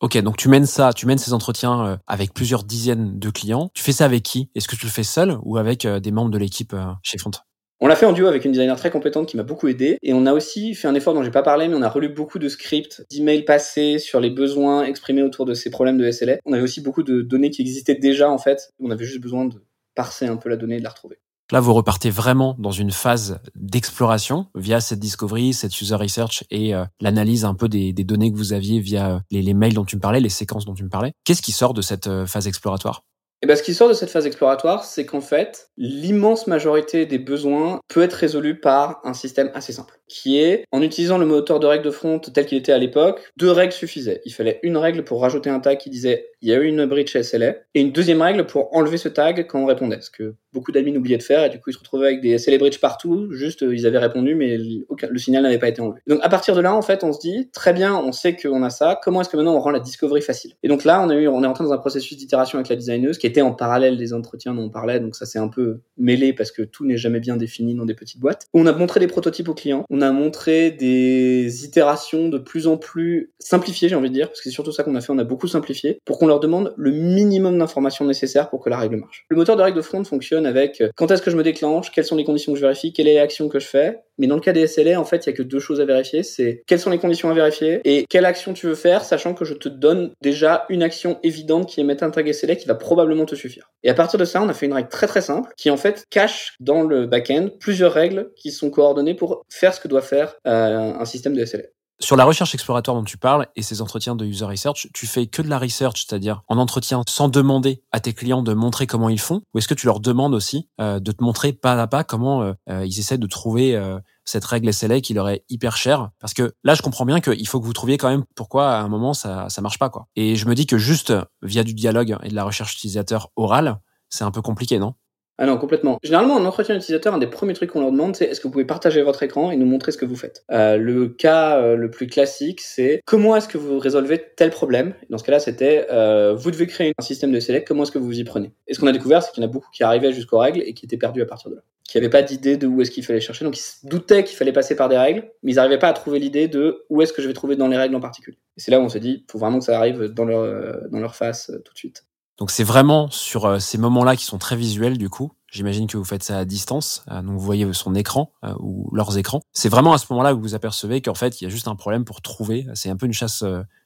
Ok, 0.00 0.18
donc 0.18 0.36
tu 0.36 0.50
mènes 0.50 0.66
ça, 0.66 0.92
tu 0.92 1.06
mènes 1.06 1.16
ces 1.16 1.32
entretiens 1.32 1.86
euh, 1.86 1.96
avec 2.06 2.34
plusieurs 2.34 2.64
dizaines 2.64 3.18
de 3.18 3.30
clients. 3.30 3.70
Tu 3.72 3.82
fais 3.82 3.92
ça 3.92 4.04
avec 4.04 4.22
qui? 4.22 4.50
Est-ce 4.54 4.68
que 4.68 4.76
tu 4.76 4.84
le 4.84 4.90
fais 4.90 5.02
seul 5.02 5.38
ou 5.42 5.56
avec 5.56 5.86
euh, 5.86 6.00
des 6.00 6.10
membres 6.10 6.30
de 6.30 6.36
l'équipe 6.36 6.74
euh, 6.74 6.92
chez 7.02 7.16
Font 7.18 7.30
on 7.78 7.88
l'a 7.88 7.96
fait 7.96 8.06
en 8.06 8.12
duo 8.12 8.26
avec 8.26 8.46
une 8.46 8.52
designer 8.52 8.76
très 8.78 8.90
compétente 8.90 9.28
qui 9.28 9.36
m'a 9.36 9.42
beaucoup 9.42 9.68
aidé. 9.68 9.98
Et 10.02 10.14
on 10.14 10.24
a 10.24 10.32
aussi 10.32 10.74
fait 10.74 10.88
un 10.88 10.94
effort 10.94 11.12
dont 11.12 11.22
j'ai 11.22 11.30
pas 11.30 11.42
parlé, 11.42 11.68
mais 11.68 11.74
on 11.74 11.82
a 11.82 11.90
relu 11.90 12.08
beaucoup 12.08 12.38
de 12.38 12.48
scripts, 12.48 13.04
d'emails 13.10 13.44
passés 13.44 13.98
sur 13.98 14.18
les 14.18 14.30
besoins 14.30 14.84
exprimés 14.84 15.22
autour 15.22 15.44
de 15.44 15.52
ces 15.52 15.68
problèmes 15.68 15.98
de 15.98 16.10
SLA. 16.10 16.38
On 16.46 16.54
avait 16.54 16.62
aussi 16.62 16.80
beaucoup 16.80 17.02
de 17.02 17.20
données 17.20 17.50
qui 17.50 17.60
existaient 17.60 17.94
déjà, 17.94 18.30
en 18.30 18.38
fait. 18.38 18.72
On 18.80 18.90
avait 18.90 19.04
juste 19.04 19.20
besoin 19.20 19.44
de 19.44 19.62
parser 19.94 20.26
un 20.26 20.38
peu 20.38 20.48
la 20.48 20.56
donnée 20.56 20.76
et 20.76 20.78
de 20.78 20.84
la 20.84 20.88
retrouver. 20.88 21.18
Là, 21.52 21.60
vous 21.60 21.74
repartez 21.74 22.10
vraiment 22.10 22.56
dans 22.58 22.72
une 22.72 22.90
phase 22.90 23.38
d'exploration 23.54 24.46
via 24.56 24.80
cette 24.80 24.98
discovery, 24.98 25.52
cette 25.52 25.80
user 25.80 25.94
research 25.94 26.42
et 26.50 26.74
euh, 26.74 26.84
l'analyse 27.00 27.44
un 27.44 27.54
peu 27.54 27.68
des, 27.68 27.92
données 27.92 28.32
que 28.32 28.36
vous 28.36 28.52
aviez 28.52 28.80
via 28.80 29.14
euh, 29.14 29.18
les, 29.30 29.54
mails 29.54 29.74
dont 29.74 29.84
tu 29.84 29.94
me 29.94 30.00
parlais, 30.00 30.18
les 30.18 30.28
séquences 30.28 30.64
dont 30.64 30.74
tu 30.74 30.82
me 30.82 30.88
parlais. 30.88 31.12
Qu'est-ce 31.24 31.42
qui 31.42 31.52
sort 31.52 31.72
de 31.72 31.82
cette 31.82 32.08
euh, 32.08 32.26
phase 32.26 32.48
exploratoire? 32.48 33.04
Et 33.42 33.44
eh 33.44 33.46
ben, 33.48 33.54
ce 33.54 33.62
qui 33.62 33.74
sort 33.74 33.90
de 33.90 33.92
cette 33.92 34.08
phase 34.08 34.26
exploratoire, 34.26 34.84
c'est 34.84 35.04
qu'en 35.04 35.20
fait, 35.20 35.68
l'immense 35.76 36.46
majorité 36.46 37.04
des 37.04 37.18
besoins 37.18 37.80
peut 37.86 38.00
être 38.00 38.14
résolu 38.14 38.58
par 38.58 38.98
un 39.04 39.12
système 39.12 39.50
assez 39.52 39.74
simple, 39.74 40.00
qui 40.08 40.38
est, 40.38 40.64
en 40.72 40.80
utilisant 40.80 41.18
le 41.18 41.26
moteur 41.26 41.60
de 41.60 41.66
règles 41.66 41.84
de 41.84 41.90
front 41.90 42.18
tel 42.18 42.46
qu'il 42.46 42.56
était 42.56 42.72
à 42.72 42.78
l'époque, 42.78 43.20
deux 43.36 43.50
règles 43.50 43.74
suffisaient. 43.74 44.22
Il 44.24 44.32
fallait 44.32 44.58
une 44.62 44.78
règle 44.78 45.04
pour 45.04 45.20
rajouter 45.20 45.50
un 45.50 45.60
tag 45.60 45.76
qui 45.76 45.90
disait 45.90 46.30
il 46.42 46.48
y 46.48 46.52
a 46.52 46.56
eu 46.56 46.66
une 46.66 46.86
breach 46.86 47.16
SLA, 47.20 47.56
et 47.74 47.80
une 47.80 47.92
deuxième 47.92 48.22
règle 48.22 48.46
pour 48.46 48.74
enlever 48.74 48.96
ce 48.96 49.08
tag 49.08 49.46
quand 49.46 49.60
on 49.60 49.66
répondait, 49.66 50.00
ce 50.00 50.10
que 50.10 50.34
beaucoup 50.52 50.72
d'admins 50.72 50.96
oubliaient 50.96 51.18
de 51.18 51.22
faire, 51.22 51.44
et 51.44 51.50
du 51.50 51.60
coup 51.60 51.70
ils 51.70 51.74
se 51.74 51.78
retrouvaient 51.78 52.06
avec 52.06 52.20
des 52.20 52.38
SLA 52.38 52.58
breach 52.58 52.80
partout, 52.80 53.30
juste 53.32 53.62
ils 53.62 53.86
avaient 53.86 53.98
répondu, 53.98 54.34
mais 54.34 54.56
le 54.56 55.18
signal 55.18 55.42
n'avait 55.42 55.58
pas 55.58 55.68
été 55.68 55.80
enlevé. 55.80 56.00
Donc 56.06 56.20
à 56.22 56.28
partir 56.28 56.54
de 56.54 56.60
là, 56.60 56.74
en 56.74 56.82
fait, 56.82 57.04
on 57.04 57.12
se 57.12 57.20
dit, 57.20 57.50
très 57.52 57.72
bien, 57.72 57.94
on 57.96 58.12
sait 58.12 58.36
qu'on 58.36 58.62
a 58.62 58.70
ça, 58.70 58.98
comment 59.02 59.20
est-ce 59.20 59.28
que 59.28 59.36
maintenant 59.36 59.54
on 59.54 59.60
rend 59.60 59.70
la 59.70 59.80
discovery 59.80 60.22
facile? 60.22 60.52
Et 60.62 60.68
donc 60.68 60.84
là, 60.84 61.02
on, 61.02 61.10
a 61.10 61.14
on 61.14 61.42
est 61.42 61.46
rentré 61.46 61.64
dans 61.64 61.72
un 61.72 61.78
processus 61.78 62.16
d'itération 62.16 62.58
avec 62.58 62.68
la 62.68 62.76
designeuse, 62.76 63.18
qui 63.18 63.26
était 63.26 63.42
en 63.42 63.52
parallèle 63.52 63.96
des 63.96 64.12
entretiens 64.12 64.54
dont 64.54 64.62
on 64.62 64.70
parlait, 64.70 65.00
donc 65.00 65.16
ça 65.16 65.26
s'est 65.26 65.38
un 65.38 65.48
peu 65.48 65.80
mêlé 65.96 66.32
parce 66.32 66.50
que 66.50 66.62
tout 66.62 66.86
n'est 66.86 66.96
jamais 66.96 67.20
bien 67.20 67.36
défini 67.36 67.74
dans 67.74 67.84
des 67.84 67.94
petites 67.94 68.20
boîtes. 68.20 68.46
On 68.54 68.66
a 68.66 68.72
montré 68.72 69.00
des 69.00 69.06
prototypes 69.06 69.48
aux 69.48 69.54
clients, 69.54 69.84
on 69.90 70.00
a 70.00 70.10
montré 70.10 70.70
des 70.70 71.64
itérations 71.64 72.28
de 72.28 72.38
plus 72.38 72.66
en 72.66 72.76
plus 72.76 73.32
simplifiées, 73.38 73.88
j'ai 73.88 73.94
envie 73.94 74.08
de 74.08 74.14
dire, 74.14 74.28
parce 74.28 74.40
que 74.40 74.44
c'est 74.44 74.54
surtout 74.54 74.72
ça 74.72 74.82
qu'on 74.82 74.94
a 74.94 75.00
fait, 75.00 75.12
on 75.12 75.18
a 75.18 75.24
beaucoup 75.24 75.48
simplifié, 75.48 75.98
pour 76.04 76.18
leur 76.26 76.40
demande 76.40 76.74
le 76.76 76.90
minimum 76.90 77.58
d'informations 77.58 78.04
nécessaires 78.04 78.50
pour 78.50 78.62
que 78.62 78.70
la 78.70 78.78
règle 78.78 78.96
marche. 78.96 79.24
Le 79.28 79.36
moteur 79.36 79.56
de 79.56 79.62
règle 79.62 79.76
de 79.76 79.82
front 79.82 80.02
fonctionne 80.04 80.46
avec 80.46 80.80
euh, 80.80 80.90
quand 80.96 81.10
est-ce 81.10 81.22
que 81.22 81.30
je 81.30 81.36
me 81.36 81.42
déclenche, 81.42 81.90
quelles 81.90 82.04
sont 82.04 82.16
les 82.16 82.24
conditions 82.24 82.52
que 82.52 82.58
je 82.58 82.62
vérifie, 82.62 82.92
quelle 82.92 83.08
est 83.08 83.14
l'action 83.14 83.48
que 83.48 83.58
je 83.58 83.66
fais. 83.66 84.00
Mais 84.18 84.26
dans 84.26 84.34
le 84.34 84.40
cas 84.40 84.52
des 84.52 84.66
SLA, 84.66 84.98
en 84.98 85.04
fait, 85.04 85.26
il 85.26 85.30
y 85.30 85.32
a 85.32 85.36
que 85.36 85.42
deux 85.42 85.58
choses 85.58 85.80
à 85.80 85.84
vérifier, 85.84 86.22
c'est 86.22 86.62
quelles 86.66 86.80
sont 86.80 86.90
les 86.90 86.98
conditions 86.98 87.30
à 87.30 87.34
vérifier 87.34 87.80
et 87.84 88.06
quelle 88.08 88.24
action 88.24 88.54
tu 88.54 88.66
veux 88.66 88.74
faire, 88.74 89.04
sachant 89.04 89.34
que 89.34 89.44
je 89.44 89.54
te 89.54 89.68
donne 89.68 90.12
déjà 90.22 90.64
une 90.70 90.82
action 90.82 91.18
évidente 91.22 91.68
qui 91.68 91.80
est 91.80 91.84
mettre 91.84 92.02
un 92.02 92.10
tag 92.10 92.30
SLA 92.32 92.56
qui 92.56 92.66
va 92.66 92.74
probablement 92.74 93.26
te 93.26 93.34
suffire. 93.34 93.70
Et 93.82 93.90
à 93.90 93.94
partir 93.94 94.18
de 94.18 94.24
ça, 94.24 94.42
on 94.42 94.48
a 94.48 94.54
fait 94.54 94.66
une 94.66 94.72
règle 94.72 94.88
très 94.88 95.06
très 95.06 95.20
simple 95.20 95.52
qui 95.56 95.70
en 95.70 95.76
fait 95.76 96.06
cache 96.10 96.54
dans 96.60 96.82
le 96.82 97.06
back-end 97.06 97.48
plusieurs 97.60 97.92
règles 97.92 98.30
qui 98.36 98.50
sont 98.50 98.70
coordonnées 98.70 99.14
pour 99.14 99.44
faire 99.50 99.74
ce 99.74 99.80
que 99.80 99.88
doit 99.88 100.02
faire 100.02 100.36
euh, 100.46 100.92
un 100.98 101.04
système 101.04 101.34
de 101.34 101.44
SLA. 101.44 101.64
Sur 101.98 102.16
la 102.16 102.24
recherche 102.24 102.54
exploratoire 102.54 102.94
dont 102.94 103.04
tu 103.04 103.16
parles 103.16 103.46
et 103.56 103.62
ces 103.62 103.80
entretiens 103.80 104.14
de 104.14 104.26
user 104.26 104.44
research, 104.44 104.88
tu 104.92 105.06
fais 105.06 105.26
que 105.26 105.40
de 105.40 105.48
la 105.48 105.58
research, 105.58 106.04
c'est-à-dire 106.06 106.42
en 106.46 106.58
entretien 106.58 107.02
sans 107.08 107.28
demander 107.28 107.82
à 107.90 108.00
tes 108.00 108.12
clients 108.12 108.42
de 108.42 108.52
montrer 108.52 108.86
comment 108.86 109.08
ils 109.08 109.20
font, 109.20 109.40
ou 109.54 109.58
est-ce 109.58 109.66
que 109.66 109.74
tu 109.74 109.86
leur 109.86 110.00
demandes 110.00 110.34
aussi 110.34 110.68
euh, 110.78 111.00
de 111.00 111.10
te 111.12 111.24
montrer 111.24 111.54
pas 111.54 111.80
à 111.80 111.86
pas 111.86 112.04
comment 112.04 112.42
euh, 112.42 112.52
euh, 112.68 112.84
ils 112.84 112.98
essaient 112.98 113.16
de 113.16 113.26
trouver 113.26 113.80
cette 114.24 114.44
règle 114.44 114.72
SLA 114.72 115.00
qui 115.00 115.14
leur 115.14 115.30
est 115.30 115.44
hyper 115.48 115.78
chère? 115.78 116.10
Parce 116.20 116.34
que 116.34 116.54
là, 116.64 116.74
je 116.74 116.82
comprends 116.82 117.06
bien 117.06 117.20
qu'il 117.20 117.48
faut 117.48 117.60
que 117.60 117.66
vous 117.66 117.72
trouviez 117.72 117.96
quand 117.96 118.10
même 118.10 118.24
pourquoi 118.34 118.72
à 118.72 118.80
un 118.82 118.88
moment 118.88 119.14
ça 119.14 119.48
ça 119.48 119.62
marche 119.62 119.78
pas 119.78 119.88
quoi. 119.88 120.06
Et 120.16 120.36
je 120.36 120.46
me 120.46 120.54
dis 120.54 120.66
que 120.66 120.76
juste 120.76 121.14
via 121.40 121.64
du 121.64 121.72
dialogue 121.72 122.16
et 122.22 122.28
de 122.28 122.34
la 122.34 122.44
recherche 122.44 122.74
utilisateur 122.74 123.30
orale, 123.36 123.80
c'est 124.10 124.24
un 124.24 124.30
peu 124.30 124.42
compliqué, 124.42 124.78
non? 124.78 124.94
Ah 125.38 125.44
non, 125.44 125.58
complètement. 125.58 125.98
Généralement, 126.02 126.34
en 126.34 126.44
entretien 126.46 126.74
utilisateur, 126.76 127.12
un 127.12 127.18
des 127.18 127.26
premiers 127.26 127.52
trucs 127.52 127.70
qu'on 127.70 127.80
leur 127.80 127.92
demande, 127.92 128.16
c'est 128.16 128.24
est-ce 128.24 128.40
que 128.40 128.44
vous 128.44 128.52
pouvez 128.52 128.64
partager 128.64 129.02
votre 129.02 129.22
écran 129.22 129.50
et 129.50 129.56
nous 129.56 129.66
montrer 129.66 129.92
ce 129.92 129.98
que 129.98 130.06
vous 130.06 130.16
faites? 130.16 130.44
Euh, 130.50 130.78
le 130.78 131.08
cas 131.08 131.58
euh, 131.58 131.76
le 131.76 131.90
plus 131.90 132.06
classique, 132.06 132.62
c'est 132.62 133.02
comment 133.04 133.36
est-ce 133.36 133.48
que 133.48 133.58
vous 133.58 133.78
résolvez 133.78 134.22
tel 134.36 134.50
problème? 134.50 134.94
Dans 135.10 135.18
ce 135.18 135.24
cas-là, 135.24 135.38
c'était 135.38 135.88
euh, 135.90 136.34
vous 136.34 136.50
devez 136.50 136.66
créer 136.66 136.92
un 136.98 137.02
système 137.02 137.32
de 137.32 137.40
select, 137.40 137.68
comment 137.68 137.82
est-ce 137.82 137.92
que 137.92 137.98
vous 137.98 138.06
vous 138.06 138.18
y 138.18 138.24
prenez? 138.24 138.52
Et 138.66 138.72
ce 138.72 138.80
qu'on 138.80 138.86
a 138.86 138.92
découvert, 138.92 139.22
c'est 139.22 139.32
qu'il 139.32 139.42
y 139.42 139.46
en 139.46 139.48
a 139.50 139.52
beaucoup 139.52 139.68
qui 139.72 139.82
arrivaient 139.82 140.12
jusqu'aux 140.12 140.38
règles 140.38 140.62
et 140.64 140.72
qui 140.72 140.86
étaient 140.86 140.96
perdus 140.96 141.20
à 141.20 141.26
partir 141.26 141.50
de 141.50 141.56
là. 141.56 141.62
Qui 141.84 141.98
n'avaient 141.98 142.10
pas 142.10 142.22
d'idée 142.22 142.56
de 142.56 142.66
où 142.66 142.80
est-ce 142.80 142.90
qu'il 142.90 143.04
fallait 143.04 143.20
chercher, 143.20 143.44
donc 143.44 143.58
ils 143.58 143.62
se 143.62 143.86
doutaient 143.86 144.24
qu'il 144.24 144.36
fallait 144.36 144.52
passer 144.52 144.74
par 144.74 144.88
des 144.88 144.96
règles, 144.96 145.30
mais 145.42 145.52
ils 145.52 145.56
n'arrivaient 145.56 145.78
pas 145.78 145.88
à 145.88 145.92
trouver 145.92 146.18
l'idée 146.18 146.48
de 146.48 146.84
où 146.88 147.02
est-ce 147.02 147.12
que 147.12 147.20
je 147.20 147.28
vais 147.28 147.34
trouver 147.34 147.56
dans 147.56 147.68
les 147.68 147.76
règles 147.76 147.94
en 147.94 148.00
particulier. 148.00 148.38
Et 148.56 148.60
c'est 148.60 148.70
là 148.70 148.80
où 148.80 148.82
on 148.82 148.88
s'est 148.88 149.00
dit, 149.00 149.24
faut 149.30 149.38
vraiment 149.38 149.58
que 149.58 149.66
ça 149.66 149.76
arrive 149.76 150.04
dans 150.04 150.24
leur, 150.24 150.88
dans 150.88 150.98
leur 150.98 151.14
face 151.14 151.52
tout 151.64 151.74
de 151.74 151.78
suite. 151.78 152.04
Donc 152.38 152.50
c'est 152.50 152.64
vraiment 152.64 153.10
sur 153.10 153.60
ces 153.60 153.78
moments-là 153.78 154.16
qui 154.16 154.24
sont 154.24 154.38
très 154.38 154.56
visuels 154.56 154.98
du 154.98 155.08
coup, 155.08 155.32
J'imagine 155.52 155.86
que 155.86 155.96
vous 155.96 156.04
faites 156.04 156.24
ça 156.24 156.38
à 156.38 156.44
distance, 156.44 157.04
donc 157.08 157.30
vous 157.30 157.38
voyez 157.40 157.72
son 157.72 157.94
écran 157.94 158.32
ou 158.58 158.90
leurs 158.92 159.16
écrans. 159.16 159.40
C'est 159.52 159.70
vraiment 159.70 159.94
à 159.94 159.98
ce 159.98 160.04
moment-là 160.10 160.34
que 160.34 160.38
vous 160.38 160.54
apercevez 160.54 161.00
qu'en 161.00 161.14
fait, 161.14 161.40
il 161.40 161.44
y 161.44 161.46
a 161.46 161.50
juste 161.50 161.68
un 161.68 161.76
problème 161.76 162.04
pour 162.04 162.20
trouver. 162.20 162.66
C'est 162.74 162.90
un 162.90 162.96
peu 162.96 163.06
une 163.06 163.14
chasse, 163.14 163.42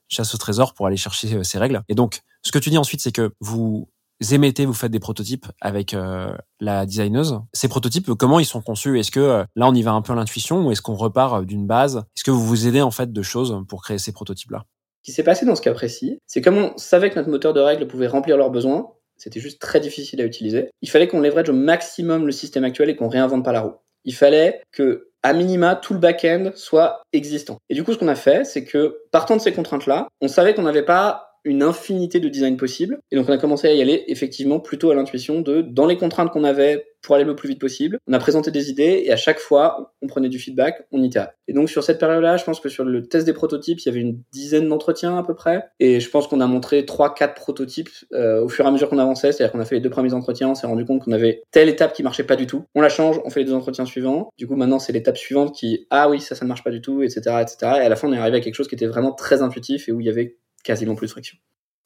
chasse 0.09 0.35
au 0.35 0.39
trésor 0.39 0.75
pour 0.75 0.87
aller 0.87 0.97
chercher 0.97 1.45
ces 1.45 1.59
règles. 1.59 1.83
Et 1.89 1.95
donc, 1.95 2.23
ce 2.43 2.51
que 2.51 2.59
tu 2.59 2.71
dis 2.71 2.79
ensuite, 2.79 3.03
c'est 3.03 3.13
que 3.13 3.33
vous 3.41 3.89
émettez, 4.31 4.67
vous 4.67 4.75
faites 4.75 4.93
des 4.93 5.01
prototypes 5.01 5.47
avec 5.61 5.95
euh, 5.95 6.33
la 6.61 6.87
designeuse. 6.87 7.41
Ces 7.53 7.69
prototypes, 7.69 8.13
comment 8.15 8.39
ils 8.39 8.45
sont 8.45 8.61
conçus? 8.61 8.99
Est-ce 8.99 9.11
que 9.11 9.21
euh, 9.21 9.45
là, 9.57 9.67
on 9.67 9.75
y 9.75 9.83
va 9.83 9.93
un 9.93 10.03
peu 10.03 10.13
à 10.13 10.17
l'intuition 10.17 10.67
ou 10.67 10.73
est-ce 10.73 10.83
qu'on 10.83 10.95
repart 10.95 11.43
euh, 11.43 11.45
d'une 11.45 11.67
base? 11.67 11.97
Est-ce 12.17 12.25
que 12.25 12.31
vous 12.31 12.45
vous 12.45 12.67
aidez 12.67 12.83
en 12.83 12.91
fait 12.91 13.13
de 13.13 13.23
choses 13.23 13.65
pour 13.69 13.83
créer 13.83 13.99
ces 13.99 14.13
prototypes-là? 14.13 14.65
Qui 15.03 15.13
s'est 15.13 15.23
passé 15.23 15.47
dans 15.47 15.55
ce 15.55 15.63
cas 15.63 15.73
précis, 15.73 16.19
c'est 16.27 16.41
comme 16.41 16.59
on 16.59 16.77
savait 16.77 17.11
que 17.11 17.17
notre 17.17 17.31
moteur 17.31 17.55
de 17.55 17.61
règles 17.61 17.87
pouvait 17.87 18.07
remplir 18.07 18.37
leurs 18.37 18.51
besoins, 18.51 18.93
c'était 19.17 19.41
juste 19.41 19.61
très 19.61 19.81
difficile 19.81 20.21
à 20.21 20.25
utiliser. 20.25 20.71
Il 20.83 20.91
fallait 20.91 21.09
qu'on 21.09 21.21
leverage 21.21 21.51
au 21.51 21.55
maximum 21.55 22.27
le 22.27 22.33
système 22.33 22.65
actuel 22.65 22.89
et 22.89 22.97
qu'on 22.97 23.09
réinvente 23.09 23.45
pas 23.45 23.53
la 23.53 23.61
roue. 23.61 23.75
Il 24.05 24.15
fallait 24.15 24.63
que 24.73 25.11
à 25.23 25.35
minima, 25.35 25.77
tout 25.77 25.93
le 25.93 25.99
back-end 26.01 26.53
soit 26.55 27.03
existant. 27.13 27.59
Et 27.69 27.75
du 27.75 27.85
coup, 27.85 27.93
ce 27.93 27.99
qu'on 27.99 28.09
a 28.09 28.15
fait, 28.15 28.45
c'est 28.45 28.65
que, 28.65 29.03
partant 29.11 29.37
de 29.37 29.43
ces 29.43 29.53
contraintes-là, 29.53 30.09
on 30.23 30.29
savait 30.29 30.55
qu'on 30.55 30.63
n'avait 30.63 30.83
pas 30.83 31.30
une 31.45 31.63
infinité 31.63 32.21
de 32.21 32.29
designs 32.29 32.57
possibles. 32.57 32.99
Et 33.11 33.17
donc 33.17 33.29
on 33.29 33.33
a 33.33 33.39
commencé 33.39 33.69
à 33.69 33.73
y 33.73 33.83
aller 33.83 34.05
effectivement 34.09 34.61
plutôt 34.61 34.91
à 34.91 34.95
l'intuition 34.95 35.41
de, 35.41 35.63
dans 35.63 35.87
les 35.87 35.97
contraintes 35.97 36.31
qu'on 36.31 36.45
avait 36.45 36.87
pour 37.03 37.15
aller 37.15 37.25
le 37.25 37.35
plus 37.35 37.49
vite 37.49 37.61
possible, 37.61 37.99
on 38.07 38.13
a 38.13 38.19
présenté 38.19 38.51
des 38.51 38.71
idées 38.71 39.03
et 39.05 39.13
à 39.13 39.17
chaque 39.17 39.39
fois 39.39 39.95
on 40.03 40.07
prenait 40.07 40.29
du 40.29 40.39
feedback, 40.39 40.87
on 40.93 41.03
itérait. 41.03 41.33
Et 41.49 41.53
donc 41.53 41.71
sur 41.71 41.83
cette 41.83 41.99
période-là, 41.99 42.37
je 42.37 42.45
pense 42.45 42.61
que 42.61 42.69
sur 42.69 42.85
le 42.85 43.07
test 43.07 43.27
des 43.27 43.33
prototypes, 43.33 43.81
il 43.81 43.87
y 43.87 43.89
avait 43.89 44.01
une 44.01 44.23
dizaine 44.33 44.69
d'entretiens 44.69 45.17
à 45.17 45.23
peu 45.23 45.35
près. 45.35 45.65
Et 45.81 46.01
je 46.01 46.11
pense 46.11 46.27
qu'on 46.27 46.41
a 46.41 46.47
montré 46.47 46.85
trois, 46.85 47.15
quatre 47.15 47.35
prototypes 47.35 47.91
euh, 48.13 48.43
au 48.43 48.49
fur 48.49 48.65
et 48.65 48.69
à 48.69 48.71
mesure 48.71 48.89
qu'on 48.89 48.99
avançait. 48.99 49.33
C'est-à-dire 49.33 49.53
qu'on 49.53 49.61
a 49.61 49.65
fait 49.65 49.77
les 49.77 49.81
deux 49.81 49.91
premiers 49.91 50.15
entretiens, 50.15 50.51
on 50.51 50.55
s'est 50.55 50.67
rendu 50.67 50.85
compte 50.85 51.05
qu'on 51.05 51.13
avait 51.13 51.43
telle 51.51 51.69
étape 51.69 51.93
qui 51.93 52.03
marchait 52.03 52.25
pas 52.25 52.37
du 52.37 52.47
tout. 52.47 52.65
On 52.75 52.81
la 52.81 52.89
change, 52.89 53.21
on 53.25 53.31
fait 53.31 53.41
les 53.41 53.47
deux 53.47 53.55
entretiens 53.55 53.87
suivants. 53.87 54.31
Du 54.39 54.47
coup 54.47 54.57
maintenant 54.57 54.79
c'est 54.79 54.93
l'étape 54.93 55.17
suivante 55.17 55.55
qui, 55.55 55.87
ah 55.91 56.09
oui, 56.09 56.21
ça, 56.21 56.35
ça 56.35 56.45
ne 56.45 56.49
marche 56.49 56.65
pas 56.65 56.71
du 56.71 56.81
tout, 56.81 57.03
etc., 57.03 57.21
etc. 57.41 57.57
Et 57.63 57.65
à 57.65 57.89
la 57.89 57.97
fin 57.97 58.09
on 58.09 58.13
est 58.13 58.19
arrivé 58.19 58.39
à 58.39 58.41
quelque 58.41 58.55
chose 58.55 58.69
qui 58.69 58.75
était 58.75 58.87
vraiment 58.87 59.13
très 59.13 59.43
intuitif 59.43 59.89
et 59.89 59.93
où 59.93 60.01
il 60.01 60.07
y 60.07 60.11
avait 60.11 60.37
quasiment 60.63 60.95
plus 60.95 61.07
de 61.07 61.13
friction. 61.13 61.37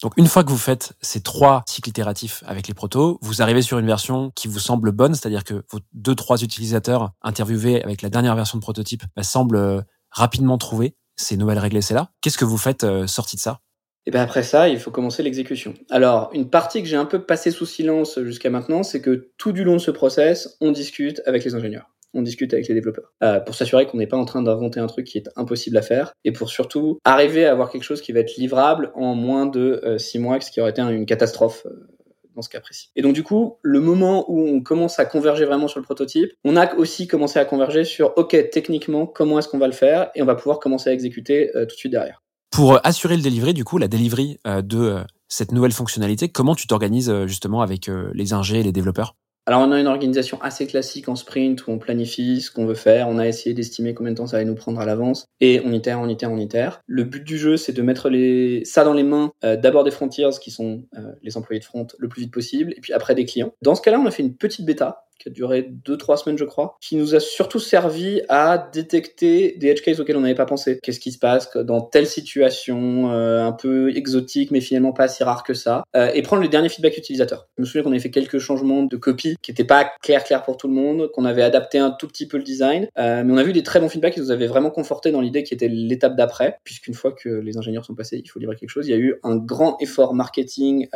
Donc 0.02 0.12
une 0.16 0.26
fois 0.26 0.45
que 0.45 0.50
vous 0.50 0.59
faites 0.59 0.93
ces 1.00 1.23
trois 1.23 1.62
cycles 1.66 1.88
itératifs 1.88 2.43
avec 2.47 2.69
les 2.69 2.75
protos, 2.75 3.19
vous 3.23 3.43
arrivez 3.43 3.62
sur 3.62 3.78
une 3.78 3.87
version 3.87 4.33
qui 4.35 4.49
vous 4.49 4.59
semble 4.59 4.93
bonne, 4.93 5.14
c'est-à-dire 5.14 5.45
que 5.45 5.64
vos 5.71 5.78
deux 5.93 6.14
trois 6.14 6.43
utilisateurs 6.43 7.12
interviewés 7.23 7.83
avec 7.83 8.02
la 8.02 8.11
dernière 8.11 8.35
version 8.35 8.59
de 8.59 8.62
prototype 8.62 9.02
bah, 9.16 9.23
semblent 9.23 9.57
euh, 9.57 9.81
rapidement 10.11 10.59
trouver 10.59 10.97
ces 11.16 11.37
nouvelles 11.37 11.59
règles 11.59 11.76
essais 11.76 11.95
là. 11.95 12.11
Qu'est-ce 12.21 12.38
que 12.38 12.45
vous 12.45 12.59
faites 12.59 12.85
euh, 12.85 13.07
sorti 13.07 13.37
de 13.37 13.40
ça? 13.40 13.61
Et 14.07 14.11
bien 14.11 14.21
après 14.21 14.43
ça, 14.43 14.69
il 14.69 14.78
faut 14.78 14.90
commencer 14.90 15.23
l'exécution. 15.23 15.73
Alors, 15.88 16.28
une 16.35 16.50
partie 16.50 16.83
que 16.83 16.88
j'ai 16.88 16.97
un 16.97 17.07
peu 17.07 17.25
passée 17.25 17.50
sous 17.50 17.64
silence 17.64 18.19
jusqu'à 18.23 18.50
maintenant, 18.50 18.83
c'est 18.83 19.00
que 19.00 19.31
tout 19.38 19.52
du 19.52 19.64
long 19.64 19.75
de 19.75 19.78
ce 19.78 19.90
process, 19.90 20.57
on 20.61 20.73
discute 20.73 21.23
avec 21.25 21.45
les 21.45 21.54
ingénieurs 21.54 21.94
on 22.14 22.23
discute 22.23 22.54
avec 22.54 22.68
les 22.68 22.75
développeurs 22.75 23.12
euh, 23.23 23.40
pour 23.40 23.54
s'assurer 23.54 23.87
qu'on 23.87 23.99
n'est 23.99 24.06
pas 24.06 24.16
en 24.16 24.25
train 24.25 24.42
d'inventer 24.42 24.80
un 24.80 24.87
truc 24.87 25.06
qui 25.06 25.18
est 25.18 25.28
impossible 25.37 25.76
à 25.76 25.83
faire 25.83 26.12
et 26.25 26.33
pour 26.33 26.49
surtout 26.49 26.99
arriver 27.04 27.44
à 27.44 27.52
avoir 27.52 27.71
quelque 27.71 27.83
chose 27.83 28.00
qui 28.00 28.12
va 28.12 28.21
être 28.21 28.37
livrable 28.37 28.92
en 28.94 29.14
moins 29.14 29.47
de 29.47 29.80
euh, 29.85 29.99
six 29.99 30.18
mois, 30.18 30.40
ce 30.40 30.50
qui 30.50 30.61
aurait 30.61 30.71
été 30.71 30.80
une 30.80 31.06
catastrophe 31.06 31.66
euh, 31.66 31.88
dans 32.35 32.42
ce 32.42 32.49
cas 32.49 32.61
précis. 32.61 32.90
Et 32.97 33.02
donc 33.02 33.14
du 33.14 33.23
coup, 33.23 33.59
le 33.62 33.80
moment 33.80 34.25
où 34.28 34.40
on 34.40 34.61
commence 34.61 34.99
à 34.99 35.04
converger 35.04 35.44
vraiment 35.44 35.68
sur 35.68 35.80
le 35.80 35.85
prototype, 35.85 36.30
on 36.44 36.56
a 36.56 36.75
aussi 36.76 37.06
commencé 37.06 37.38
à 37.38 37.44
converger 37.44 37.85
sur 37.85 38.12
OK, 38.16 38.37
techniquement, 38.50 39.06
comment 39.06 39.38
est-ce 39.38 39.49
qu'on 39.49 39.59
va 39.59 39.66
le 39.66 39.73
faire 39.73 40.11
et 40.14 40.23
on 40.23 40.26
va 40.26 40.35
pouvoir 40.35 40.59
commencer 40.59 40.90
à 40.90 40.92
exécuter 40.92 41.50
tout 41.52 41.66
de 41.66 41.71
suite 41.71 41.92
derrière. 41.92 42.23
Pour 42.50 42.85
assurer 42.85 43.16
le 43.16 43.23
delivery, 43.23 43.54
du 43.54 43.64
coup, 43.64 43.78
la 43.78 43.87
delivery 43.87 44.38
de 44.44 44.97
cette 45.28 45.52
nouvelle 45.52 45.73
fonctionnalité, 45.73 46.28
comment 46.28 46.56
tu 46.56 46.66
t'organises 46.66 47.12
justement 47.26 47.62
avec 47.62 47.88
les 48.12 48.33
ingés 48.33 48.61
et 48.61 48.62
les 48.64 48.73
développeurs? 48.73 49.14
Alors 49.47 49.61
on 49.61 49.73
a 49.73 49.79
une 49.79 49.87
organisation 49.87 50.41
assez 50.41 50.67
classique 50.67 51.09
en 51.09 51.17
sprint 51.17 51.67
où 51.67 51.71
on 51.71 51.79
planifie 51.79 52.41
ce 52.41 52.51
qu'on 52.51 52.65
veut 52.65 52.75
faire, 52.75 53.09
on 53.09 53.19
a 53.19 53.27
essayé 53.27 53.55
d'estimer 53.55 53.93
combien 53.93 54.13
de 54.13 54.17
temps 54.17 54.27
ça 54.27 54.37
allait 54.37 54.47
nous 54.47 54.55
prendre 54.55 54.81
à 54.81 54.87
l'avance 54.87 55.27
et 55.41 55.61
on 55.65 55.73
itère, 55.73 56.01
on 56.01 56.09
itère, 56.09 56.33
on 56.33 56.39
itère. 56.39 56.81
Le 56.87 57.05
but 57.05 57.23
du 57.23 57.37
jeu 57.37 57.57
c'est 57.57 57.73
de 57.73 57.83
mettre 57.83 58.09
les... 58.09 58.65
ça 58.65 58.85
dans 58.85 58.95
les 58.95 59.03
mains 59.03 59.33
euh, 59.45 59.57
d'abord 59.57 59.85
des 59.85 59.91
frontiers 59.91 60.29
qui 60.41 60.51
sont 60.51 60.85
euh, 60.97 61.13
les 61.23 61.37
employés 61.37 61.61
de 61.61 61.65
front 61.65 61.87
le 61.99 62.09
plus 62.09 62.23
vite 62.23 62.33
possible 62.33 62.73
et 62.77 62.81
puis 62.81 62.93
après 62.93 63.15
des 63.15 63.27
clients. 63.27 63.53
Dans 63.61 63.75
ce 63.75 63.83
cas-là 63.83 64.01
on 64.01 64.07
a 64.07 64.11
fait 64.11 64.23
une 64.23 64.35
petite 64.35 64.65
bêta 64.65 65.05
qui 65.25 65.31
a 65.31 65.33
duré 65.33 65.71
2-3 65.87 66.23
semaines, 66.23 66.39
je 66.39 66.45
crois, 66.45 66.77
qui 66.81 66.97
nous 66.97 67.15
a 67.15 67.21
surtout 67.21 67.59
servi 67.59 68.21
à 68.29 68.59
détecter 68.73 69.57
des 69.59 69.69
edge 69.69 69.83
cases 69.83 69.99
auxquels 70.01 70.17
on 70.17 70.21
n'avait 70.21 70.35
pas 70.35 70.47
pensé. 70.47 70.79
Qu'est-ce 70.83 71.01
qui 71.01 71.13
se 71.13 71.19
passe 71.19 71.57
dans 71.57 71.81
telle 71.81 72.07
situation 72.07 73.11
euh, 73.11 73.45
un 73.45 73.53
peu 73.53 73.95
exotique, 73.97 74.51
mais 74.51 74.61
finalement 74.61 74.93
pas 74.93 75.09
si 75.09 75.25
rare 75.25 75.43
que 75.43 75.55
ça, 75.55 75.85
euh, 75.97 76.11
et 76.15 76.23
prendre 76.23 76.43
les 76.43 76.49
derniers 76.49 76.69
feedbacks 76.69 76.97
utilisateurs. 76.97 77.49
Je 77.57 77.63
me 77.63 77.67
souviens 77.67 77.83
qu'on 77.83 77.91
avait 77.91 78.01
fait 78.01 78.11
quelques 78.11 78.39
changements 78.39 78.83
de 78.83 78.97
copie 78.97 79.37
qui 79.43 79.51
n'étaient 79.51 79.65
pas 79.65 79.91
clairs 80.03 80.25
clairs 80.25 80.43
pour 80.43 80.57
tout 80.57 80.69
le 80.69 80.75
monde, 80.75 81.11
qu'on 81.13 81.25
avait 81.25 81.43
adapté 81.43 81.79
un 81.79 81.91
tout 81.91 82.07
petit 82.07 82.29
peu 82.29 82.37
le 82.37 82.43
design, 82.43 82.89
euh, 82.99 83.23
mais 83.25 83.33
on 83.33 83.37
a 83.37 83.43
vu 83.43 83.53
des 83.53 83.63
très 83.63 83.81
bons 83.81 83.89
feedbacks 83.89 84.15
qui 84.15 84.21
nous 84.21 84.31
avaient 84.31 84.47
vraiment 84.47 84.71
conforté 84.71 85.11
dans 85.11 85.21
l'idée 85.21 85.43
qui 85.43 85.55
était 85.55 85.69
l'étape 85.69 86.17
d'après, 86.17 86.59
puisqu'une 86.65 86.95
fois 86.95 87.13
que 87.13 87.29
les 87.29 87.57
ingénieurs 87.57 87.85
sont 87.85 87.95
passés, 87.95 88.21
il 88.23 88.29
faut 88.29 88.39
livrer 88.39 88.57
quelque 88.57 88.71
chose. 88.71 88.87
Il 88.87 88.91
y 88.91 88.95
a 88.95 88.99
eu 88.99 89.17
un 89.23 89.37
grand 89.37 89.79
effort 89.81 90.15
marketing 90.15 90.87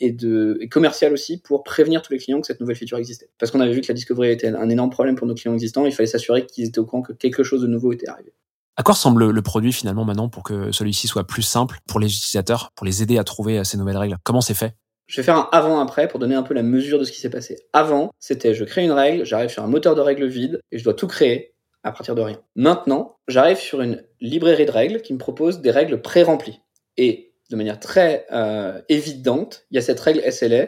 et 0.00 0.12
de 0.12 0.58
et 0.60 0.68
commercial 0.68 1.12
aussi 1.12 1.40
pour 1.40 1.62
prévenir 1.62 2.02
tous 2.02 2.12
les 2.12 2.18
clients 2.18 2.40
que 2.40 2.46
cette 2.46 2.60
nouvelle 2.60 2.76
feature 2.76 2.98
existait 2.98 3.28
parce 3.38 3.52
qu'on 3.52 3.60
avait 3.60 3.72
vu 3.72 3.80
que 3.80 3.88
la 3.88 3.94
discovery 3.94 4.30
était 4.30 4.48
un 4.48 4.68
énorme 4.68 4.90
problème 4.90 5.16
pour 5.16 5.26
nos 5.26 5.34
clients 5.34 5.54
existants. 5.54 5.86
Il 5.86 5.92
fallait 5.92 6.06
s'assurer 6.06 6.46
qu'ils 6.46 6.66
étaient 6.66 6.78
au 6.78 6.84
courant 6.84 7.02
que 7.02 7.12
quelque 7.12 7.42
chose 7.42 7.62
de 7.62 7.66
nouveau 7.66 7.92
était 7.92 8.08
arrivé. 8.08 8.32
À 8.76 8.82
quoi 8.82 8.94
ressemble 8.94 9.30
le 9.30 9.42
produit 9.42 9.72
finalement 9.72 10.04
maintenant 10.04 10.28
pour 10.28 10.44
que 10.44 10.70
celui-ci 10.70 11.08
soit 11.08 11.26
plus 11.26 11.42
simple 11.42 11.78
pour 11.86 11.98
les 11.98 12.06
utilisateurs, 12.06 12.70
pour 12.76 12.86
les 12.86 13.02
aider 13.02 13.18
à 13.18 13.24
trouver 13.24 13.64
ces 13.64 13.76
nouvelles 13.76 13.96
règles? 13.96 14.16
Comment 14.22 14.40
c'est 14.40 14.54
fait? 14.54 14.74
Je 15.08 15.16
vais 15.16 15.24
faire 15.24 15.36
un 15.36 15.48
avant-après 15.52 16.06
pour 16.06 16.20
donner 16.20 16.34
un 16.34 16.42
peu 16.42 16.52
la 16.54 16.62
mesure 16.62 16.98
de 16.98 17.04
ce 17.04 17.10
qui 17.10 17.20
s'est 17.20 17.30
passé. 17.30 17.56
Avant, 17.72 18.10
c'était 18.20 18.54
je 18.54 18.64
crée 18.64 18.84
une 18.84 18.92
règle, 18.92 19.24
j'arrive 19.24 19.48
sur 19.48 19.64
un 19.64 19.66
moteur 19.66 19.94
de 19.94 20.02
règles 20.02 20.26
vide 20.26 20.60
et 20.70 20.78
je 20.78 20.84
dois 20.84 20.94
tout 20.94 21.06
créer 21.06 21.54
à 21.82 21.92
partir 21.92 22.14
de 22.14 22.20
rien. 22.20 22.40
Maintenant, 22.56 23.16
j'arrive 23.26 23.56
sur 23.56 23.80
une 23.80 24.04
librairie 24.20 24.66
de 24.66 24.70
règles 24.70 25.00
qui 25.00 25.14
me 25.14 25.18
propose 25.18 25.60
des 25.60 25.70
règles 25.70 26.02
pré-remplies. 26.02 26.60
Et 26.98 27.32
de 27.50 27.56
manière 27.56 27.80
très 27.80 28.26
euh, 28.32 28.80
évidente, 28.90 29.66
il 29.70 29.76
y 29.76 29.78
a 29.78 29.82
cette 29.82 30.00
règle 30.00 30.20
SLA. 30.30 30.66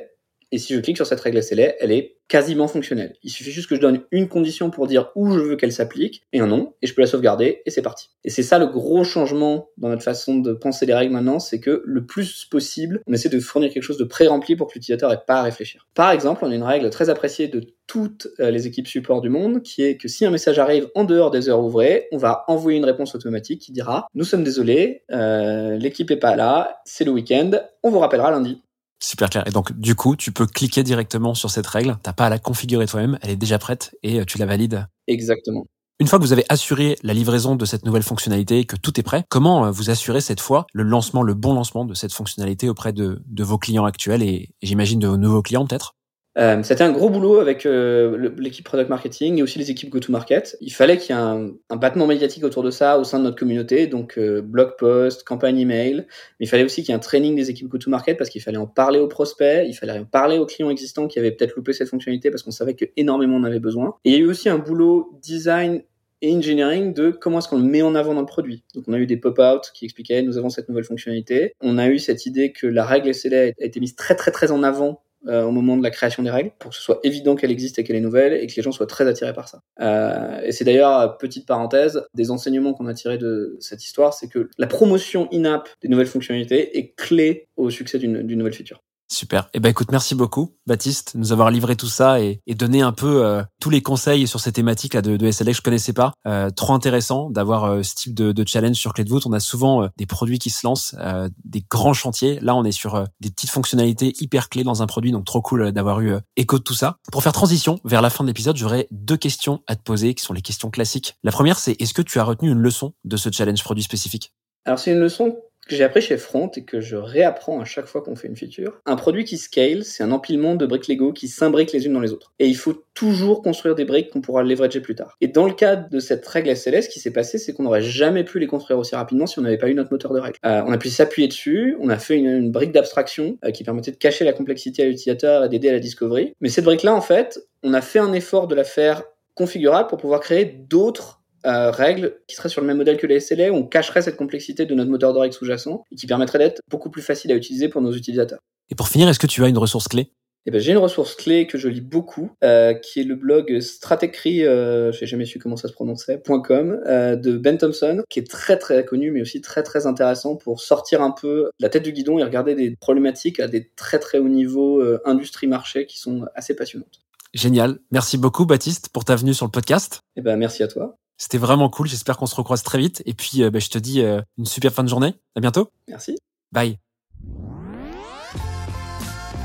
Et 0.52 0.58
si 0.58 0.74
je 0.74 0.80
clique 0.80 0.96
sur 0.96 1.06
cette 1.06 1.20
règle 1.20 1.42
SLA, 1.42 1.74
elle 1.80 1.92
est 1.92 2.16
quasiment 2.30 2.68
fonctionnel. 2.68 3.16
Il 3.24 3.30
suffit 3.30 3.50
juste 3.50 3.68
que 3.68 3.74
je 3.74 3.80
donne 3.80 4.02
une 4.12 4.28
condition 4.28 4.70
pour 4.70 4.86
dire 4.86 5.10
où 5.16 5.32
je 5.32 5.40
veux 5.40 5.56
qu'elle 5.56 5.72
s'applique 5.72 6.22
et 6.32 6.40
un 6.40 6.46
nom, 6.46 6.74
et 6.80 6.86
je 6.86 6.94
peux 6.94 7.02
la 7.02 7.08
sauvegarder, 7.08 7.60
et 7.66 7.70
c'est 7.70 7.82
parti. 7.82 8.10
Et 8.24 8.30
c'est 8.30 8.44
ça 8.44 8.58
le 8.58 8.66
gros 8.66 9.02
changement 9.02 9.68
dans 9.78 9.88
notre 9.88 10.04
façon 10.04 10.38
de 10.38 10.52
penser 10.52 10.86
les 10.86 10.94
règles 10.94 11.12
maintenant, 11.12 11.40
c'est 11.40 11.58
que 11.58 11.82
le 11.84 12.06
plus 12.06 12.44
possible, 12.44 13.02
on 13.08 13.12
essaie 13.12 13.28
de 13.28 13.40
fournir 13.40 13.72
quelque 13.72 13.82
chose 13.82 13.98
de 13.98 14.04
pré-rempli 14.04 14.54
pour 14.54 14.68
que 14.68 14.74
l'utilisateur 14.74 15.12
ait 15.12 15.22
pas 15.26 15.40
à 15.40 15.42
réfléchir. 15.42 15.88
Par 15.94 16.12
exemple, 16.12 16.44
on 16.44 16.50
a 16.52 16.54
une 16.54 16.62
règle 16.62 16.88
très 16.90 17.10
appréciée 17.10 17.48
de 17.48 17.64
toutes 17.88 18.28
euh, 18.38 18.52
les 18.52 18.68
équipes 18.68 18.86
support 18.86 19.20
du 19.20 19.28
monde, 19.28 19.62
qui 19.62 19.82
est 19.82 19.96
que 19.96 20.06
si 20.06 20.24
un 20.24 20.30
message 20.30 20.60
arrive 20.60 20.88
en 20.94 21.02
dehors 21.02 21.32
des 21.32 21.48
heures 21.48 21.64
ouvrées, 21.64 22.06
on 22.12 22.16
va 22.16 22.44
envoyer 22.46 22.78
une 22.78 22.84
réponse 22.84 23.16
automatique 23.16 23.60
qui 23.60 23.72
dira 23.72 24.06
«Nous 24.14 24.24
sommes 24.24 24.44
désolés, 24.44 25.02
euh, 25.10 25.76
l'équipe 25.76 26.12
est 26.12 26.16
pas 26.16 26.36
là, 26.36 26.80
c'est 26.84 27.04
le 27.04 27.10
week-end, 27.10 27.50
on 27.82 27.90
vous 27.90 27.98
rappellera 27.98 28.30
lundi». 28.30 28.62
Super 29.02 29.30
clair. 29.30 29.46
Et 29.46 29.50
donc, 29.50 29.72
du 29.72 29.94
coup, 29.94 30.14
tu 30.14 30.30
peux 30.30 30.46
cliquer 30.46 30.82
directement 30.82 31.34
sur 31.34 31.50
cette 31.50 31.66
règle. 31.66 31.98
T'as 32.02 32.12
pas 32.12 32.26
à 32.26 32.28
la 32.30 32.38
configurer 32.38 32.86
toi-même. 32.86 33.18
Elle 33.22 33.30
est 33.30 33.36
déjà 33.36 33.58
prête 33.58 33.96
et 34.02 34.20
euh, 34.20 34.24
tu 34.24 34.38
la 34.38 34.46
valides. 34.46 34.86
Exactement. 35.06 35.64
Une 36.00 36.06
fois 36.06 36.18
que 36.18 36.24
vous 36.24 36.32
avez 36.32 36.44
assuré 36.48 36.96
la 37.02 37.12
livraison 37.12 37.56
de 37.56 37.64
cette 37.64 37.84
nouvelle 37.84 38.02
fonctionnalité, 38.02 38.64
que 38.64 38.76
tout 38.76 38.98
est 38.98 39.02
prêt, 39.02 39.24
comment 39.28 39.66
euh, 39.66 39.70
vous 39.70 39.90
assurez 39.90 40.20
cette 40.20 40.40
fois 40.40 40.66
le 40.72 40.82
lancement, 40.82 41.22
le 41.22 41.34
bon 41.34 41.54
lancement 41.54 41.84
de 41.84 41.94
cette 41.94 42.12
fonctionnalité 42.12 42.68
auprès 42.68 42.92
de, 42.92 43.22
de 43.26 43.44
vos 43.44 43.58
clients 43.58 43.84
actuels 43.84 44.22
et, 44.22 44.50
et 44.62 44.66
j'imagine 44.66 44.98
de 44.98 45.08
vos 45.08 45.16
nouveaux 45.16 45.42
clients 45.42 45.66
peut-être? 45.66 45.94
Euh, 46.38 46.62
c'était 46.62 46.84
un 46.84 46.92
gros 46.92 47.10
boulot 47.10 47.40
avec 47.40 47.66
euh, 47.66 48.30
l'équipe 48.38 48.64
product 48.64 48.88
marketing 48.88 49.38
et 49.38 49.42
aussi 49.42 49.58
les 49.58 49.70
équipes 49.70 49.90
go-to-market. 49.90 50.56
Il 50.60 50.72
fallait 50.72 50.96
qu'il 50.96 51.14
y 51.14 51.18
ait 51.18 51.22
un, 51.22 51.50
battement 51.76 52.06
médiatique 52.06 52.44
autour 52.44 52.62
de 52.62 52.70
ça 52.70 52.98
au 52.98 53.04
sein 53.04 53.18
de 53.18 53.24
notre 53.24 53.36
communauté, 53.36 53.88
donc 53.88 54.16
euh, 54.16 54.40
blog 54.40 54.74
post, 54.78 55.24
campagne 55.24 55.58
email. 55.58 56.06
Mais 56.38 56.46
il 56.46 56.48
fallait 56.48 56.62
aussi 56.62 56.82
qu'il 56.82 56.90
y 56.90 56.92
ait 56.92 56.96
un 56.96 57.00
training 57.00 57.34
des 57.34 57.50
équipes 57.50 57.68
go-to-market 57.68 58.16
parce 58.16 58.30
qu'il 58.30 58.42
fallait 58.42 58.58
en 58.58 58.68
parler 58.68 59.00
aux 59.00 59.08
prospects, 59.08 59.66
il 59.66 59.74
fallait 59.74 59.98
en 59.98 60.04
parler 60.04 60.38
aux 60.38 60.46
clients 60.46 60.70
existants 60.70 61.08
qui 61.08 61.18
avaient 61.18 61.32
peut-être 61.32 61.56
loupé 61.56 61.72
cette 61.72 61.88
fonctionnalité 61.88 62.30
parce 62.30 62.44
qu'on 62.44 62.52
savait 62.52 62.74
que 62.74 62.84
énormément 62.96 63.36
en 63.36 63.44
avait 63.44 63.60
besoin. 63.60 63.96
Et 64.04 64.10
il 64.10 64.12
y 64.12 64.16
a 64.16 64.20
eu 64.20 64.28
aussi 64.28 64.48
un 64.48 64.58
boulot 64.58 65.18
design 65.22 65.82
et 66.22 66.36
engineering 66.36 66.92
de 66.94 67.10
comment 67.10 67.38
est-ce 67.38 67.48
qu'on 67.48 67.58
le 67.58 67.64
met 67.64 67.82
en 67.82 67.94
avant 67.94 68.14
dans 68.14 68.20
le 68.20 68.26
produit. 68.26 68.62
Donc 68.74 68.84
on 68.86 68.92
a 68.92 68.98
eu 68.98 69.06
des 69.06 69.16
pop-out 69.16 69.72
qui 69.74 69.86
expliquaient 69.86 70.22
nous 70.22 70.38
avons 70.38 70.50
cette 70.50 70.68
nouvelle 70.68 70.84
fonctionnalité. 70.84 71.54
On 71.60 71.76
a 71.78 71.88
eu 71.88 71.98
cette 71.98 72.26
idée 72.26 72.52
que 72.52 72.68
la 72.68 72.84
règle 72.84 73.12
SLA 73.12 73.38
a 73.38 73.64
été 73.64 73.80
mise 73.80 73.96
très 73.96 74.14
très 74.14 74.30
très 74.30 74.52
en 74.52 74.62
avant 74.62 75.02
euh, 75.26 75.44
au 75.44 75.50
moment 75.50 75.76
de 75.76 75.82
la 75.82 75.90
création 75.90 76.22
des 76.22 76.30
règles, 76.30 76.50
pour 76.58 76.70
que 76.70 76.76
ce 76.76 76.82
soit 76.82 77.00
évident 77.02 77.36
qu'elle 77.36 77.50
existe 77.50 77.78
et 77.78 77.84
qu'elle 77.84 77.96
est 77.96 78.00
nouvelle, 78.00 78.32
et 78.32 78.46
que 78.46 78.54
les 78.56 78.62
gens 78.62 78.72
soient 78.72 78.86
très 78.86 79.06
attirés 79.06 79.32
par 79.32 79.48
ça. 79.48 79.62
Euh, 79.80 80.40
et 80.42 80.52
c'est 80.52 80.64
d'ailleurs, 80.64 81.18
petite 81.18 81.46
parenthèse, 81.46 82.02
des 82.14 82.30
enseignements 82.30 82.72
qu'on 82.72 82.86
a 82.86 82.94
tirés 82.94 83.18
de 83.18 83.56
cette 83.60 83.84
histoire, 83.84 84.14
c'est 84.14 84.28
que 84.28 84.48
la 84.58 84.66
promotion 84.66 85.28
in-app 85.32 85.68
des 85.82 85.88
nouvelles 85.88 86.06
fonctionnalités 86.06 86.78
est 86.78 86.94
clé 86.94 87.48
au 87.56 87.70
succès 87.70 87.98
d'une 87.98 88.22
nouvelle 88.22 88.54
feature. 88.54 88.82
Super. 89.12 89.50
Eh 89.54 89.60
ben 89.60 89.70
écoute, 89.70 89.90
merci 89.90 90.14
beaucoup, 90.14 90.54
Baptiste, 90.68 91.16
de 91.16 91.18
nous 91.20 91.32
avoir 91.32 91.50
livré 91.50 91.74
tout 91.74 91.88
ça 91.88 92.20
et, 92.20 92.40
et 92.46 92.54
donné 92.54 92.80
un 92.80 92.92
peu 92.92 93.24
euh, 93.26 93.42
tous 93.60 93.68
les 93.68 93.82
conseils 93.82 94.28
sur 94.28 94.38
ces 94.38 94.52
thématiques 94.52 94.94
là 94.94 95.02
de, 95.02 95.16
de 95.16 95.30
SLA 95.32 95.50
que 95.50 95.56
je 95.56 95.62
connaissais 95.62 95.92
pas. 95.92 96.12
Euh, 96.28 96.50
trop 96.50 96.74
intéressant 96.74 97.28
d'avoir 97.28 97.64
euh, 97.64 97.82
ce 97.82 97.96
type 97.96 98.14
de, 98.14 98.30
de, 98.30 98.44
challenge 98.46 98.76
sur 98.76 98.94
clé 98.94 99.02
de 99.02 99.10
voûte. 99.10 99.26
On 99.26 99.32
a 99.32 99.40
souvent 99.40 99.82
euh, 99.82 99.88
des 99.96 100.06
produits 100.06 100.38
qui 100.38 100.48
se 100.48 100.64
lancent, 100.64 100.94
euh, 101.00 101.28
des 101.44 101.64
grands 101.68 101.92
chantiers. 101.92 102.38
Là, 102.40 102.54
on 102.54 102.62
est 102.62 102.70
sur 102.70 103.04
des 103.18 103.30
petites 103.30 103.50
fonctionnalités 103.50 104.14
hyper 104.20 104.48
clés 104.48 104.62
dans 104.62 104.80
un 104.80 104.86
produit, 104.86 105.10
donc 105.10 105.24
trop 105.24 105.42
cool 105.42 105.72
d'avoir 105.72 106.00
eu 106.00 106.14
écho 106.36 106.58
de 106.58 106.62
tout 106.62 106.74
ça. 106.74 106.98
Pour 107.10 107.24
faire 107.24 107.32
transition 107.32 107.80
vers 107.84 108.02
la 108.02 108.10
fin 108.10 108.22
de 108.22 108.28
l'épisode, 108.28 108.56
j'aurais 108.56 108.86
deux 108.92 109.16
questions 109.16 109.60
à 109.66 109.74
te 109.74 109.82
poser, 109.82 110.14
qui 110.14 110.22
sont 110.22 110.34
les 110.34 110.42
questions 110.42 110.70
classiques. 110.70 111.16
La 111.24 111.32
première, 111.32 111.58
c'est 111.58 111.72
est-ce 111.82 111.94
que 111.94 112.02
tu 112.02 112.20
as 112.20 112.24
retenu 112.24 112.50
une 112.52 112.60
leçon 112.60 112.94
de 113.04 113.16
ce 113.16 113.28
challenge 113.32 113.64
produit 113.64 113.82
spécifique? 113.82 114.32
Alors 114.66 114.78
c'est 114.78 114.92
une 114.92 115.00
leçon 115.00 115.36
que 115.68 115.76
j'ai 115.76 115.84
appris 115.84 116.00
chez 116.00 116.16
Front 116.16 116.50
et 116.56 116.64
que 116.64 116.80
je 116.80 116.96
réapprends 116.96 117.60
à 117.60 117.64
chaque 117.64 117.86
fois 117.86 118.02
qu'on 118.02 118.16
fait 118.16 118.28
une 118.28 118.36
feature. 118.36 118.80
Un 118.86 118.96
produit 118.96 119.24
qui 119.24 119.38
scale, 119.38 119.84
c'est 119.84 120.02
un 120.02 120.10
empilement 120.10 120.54
de 120.56 120.66
briques 120.66 120.88
Lego 120.88 121.12
qui 121.12 121.28
s'imbriquent 121.28 121.72
les 121.72 121.86
unes 121.86 121.92
dans 121.92 122.00
les 122.00 122.12
autres. 122.12 122.32
Et 122.38 122.46
il 122.46 122.56
faut 122.56 122.84
toujours 122.94 123.42
construire 123.42 123.74
des 123.74 123.84
briques 123.84 124.10
qu'on 124.10 124.20
pourra 124.20 124.42
leverager 124.42 124.80
plus 124.80 124.94
tard. 124.94 125.16
Et 125.20 125.28
dans 125.28 125.46
le 125.46 125.52
cadre 125.52 125.88
de 125.88 126.00
cette 126.00 126.26
règle 126.26 126.54
SLS, 126.54 126.82
ce 126.82 126.88
qui 126.88 127.00
s'est 127.00 127.12
passé, 127.12 127.38
c'est 127.38 127.52
qu'on 127.52 127.62
n'aurait 127.62 127.82
jamais 127.82 128.24
pu 128.24 128.38
les 128.38 128.46
construire 128.46 128.78
aussi 128.78 128.94
rapidement 128.94 129.26
si 129.26 129.38
on 129.38 129.42
n'avait 129.42 129.58
pas 129.58 129.68
eu 129.68 129.74
notre 129.74 129.92
moteur 129.92 130.12
de 130.12 130.20
règles. 130.20 130.36
Euh, 130.44 130.62
on 130.66 130.72
a 130.72 130.78
pu 130.78 130.88
s'appuyer 130.88 131.28
dessus, 131.28 131.76
on 131.80 131.88
a 131.88 131.98
fait 131.98 132.16
une, 132.16 132.28
une 132.28 132.50
brique 132.50 132.72
d'abstraction 132.72 133.38
euh, 133.44 133.50
qui 133.50 133.64
permettait 133.64 133.92
de 133.92 133.96
cacher 133.96 134.24
la 134.24 134.32
complexité 134.32 134.82
à 134.82 134.86
l'utilisateur 134.86 135.44
et 135.44 135.48
d'aider 135.48 135.68
à 135.68 135.72
la 135.72 135.80
discovery. 135.80 136.34
Mais 136.40 136.48
cette 136.48 136.64
brique-là, 136.64 136.94
en 136.94 137.00
fait, 137.00 137.40
on 137.62 137.74
a 137.74 137.80
fait 137.80 137.98
un 137.98 138.12
effort 138.12 138.48
de 138.48 138.54
la 138.54 138.64
faire 138.64 139.04
configurable 139.34 139.88
pour 139.88 139.98
pouvoir 139.98 140.20
créer 140.20 140.44
d'autres 140.44 141.19
euh, 141.46 141.70
règles 141.70 142.16
qui 142.26 142.36
seraient 142.36 142.48
sur 142.48 142.60
le 142.60 142.66
même 142.66 142.76
modèle 142.76 142.96
que 142.96 143.06
les 143.06 143.20
SLA, 143.20 143.52
on 143.52 143.64
cacherait 143.64 144.02
cette 144.02 144.16
complexité 144.16 144.66
de 144.66 144.74
notre 144.74 144.90
moteur 144.90 145.12
de 145.12 145.30
sous-jacent 145.30 145.84
et 145.90 145.96
qui 145.96 146.06
permettrait 146.06 146.38
d'être 146.38 146.60
beaucoup 146.68 146.90
plus 146.90 147.02
facile 147.02 147.32
à 147.32 147.34
utiliser 147.34 147.68
pour 147.68 147.82
nos 147.82 147.92
utilisateurs. 147.92 148.40
Et 148.70 148.74
pour 148.74 148.88
finir, 148.88 149.08
est-ce 149.08 149.18
que 149.18 149.26
tu 149.26 149.44
as 149.44 149.48
une 149.48 149.58
ressource 149.58 149.88
clé? 149.88 150.10
Eh 150.46 150.50
ben, 150.50 150.58
j'ai 150.58 150.72
une 150.72 150.78
ressource 150.78 151.16
clé 151.16 151.46
que 151.46 151.58
je 151.58 151.68
lis 151.68 151.82
beaucoup, 151.82 152.30
euh, 152.42 152.72
qui 152.72 153.00
est 153.00 153.04
le 153.04 153.14
blog 153.14 153.60
Stratecry, 153.60 154.46
euh, 154.46 154.90
j'ai 154.90 155.04
jamais 155.04 155.26
su 155.26 155.38
comment 155.38 155.56
ça 155.56 155.68
se 155.68 155.74
prononçait, 155.74 156.22
.com, 156.26 156.80
euh, 156.86 157.14
de 157.14 157.36
Ben 157.36 157.58
Thompson, 157.58 158.02
qui 158.08 158.20
est 158.20 158.30
très 158.30 158.58
très 158.58 158.86
connu, 158.86 159.10
mais 159.10 159.20
aussi 159.20 159.42
très 159.42 159.62
très 159.62 159.86
intéressant 159.86 160.36
pour 160.36 160.62
sortir 160.62 161.02
un 161.02 161.10
peu 161.10 161.50
la 161.58 161.68
tête 161.68 161.82
du 161.82 161.92
guidon 161.92 162.18
et 162.18 162.24
regarder 162.24 162.54
des 162.54 162.74
problématiques 162.74 163.38
à 163.38 163.48
des 163.48 163.70
très 163.76 163.98
très 163.98 164.18
hauts 164.18 164.28
niveaux 164.28 164.80
euh, 164.80 165.02
industrie-marché 165.04 165.84
qui 165.84 165.98
sont 165.98 166.24
assez 166.34 166.56
passionnantes. 166.56 167.02
Génial. 167.34 167.78
Merci 167.90 168.16
beaucoup, 168.16 168.46
Baptiste, 168.46 168.88
pour 168.88 169.04
ta 169.04 169.16
venue 169.16 169.34
sur 169.34 169.44
le 169.44 169.52
podcast. 169.52 170.00
Eh 170.16 170.22
ben, 170.22 170.36
merci 170.36 170.62
à 170.62 170.68
toi. 170.68 170.96
C'était 171.20 171.36
vraiment 171.36 171.68
cool. 171.68 171.86
J'espère 171.86 172.16
qu'on 172.16 172.24
se 172.24 172.34
recroise 172.34 172.62
très 172.62 172.78
vite. 172.78 173.02
Et 173.04 173.12
puis, 173.12 173.42
euh, 173.42 173.50
bah, 173.50 173.58
je 173.58 173.68
te 173.68 173.76
dis 173.76 174.00
euh, 174.00 174.22
une 174.38 174.46
super 174.46 174.72
fin 174.72 174.82
de 174.82 174.88
journée. 174.88 175.14
À 175.36 175.40
bientôt. 175.40 175.70
Merci. 175.86 176.16
Bye. 176.50 176.78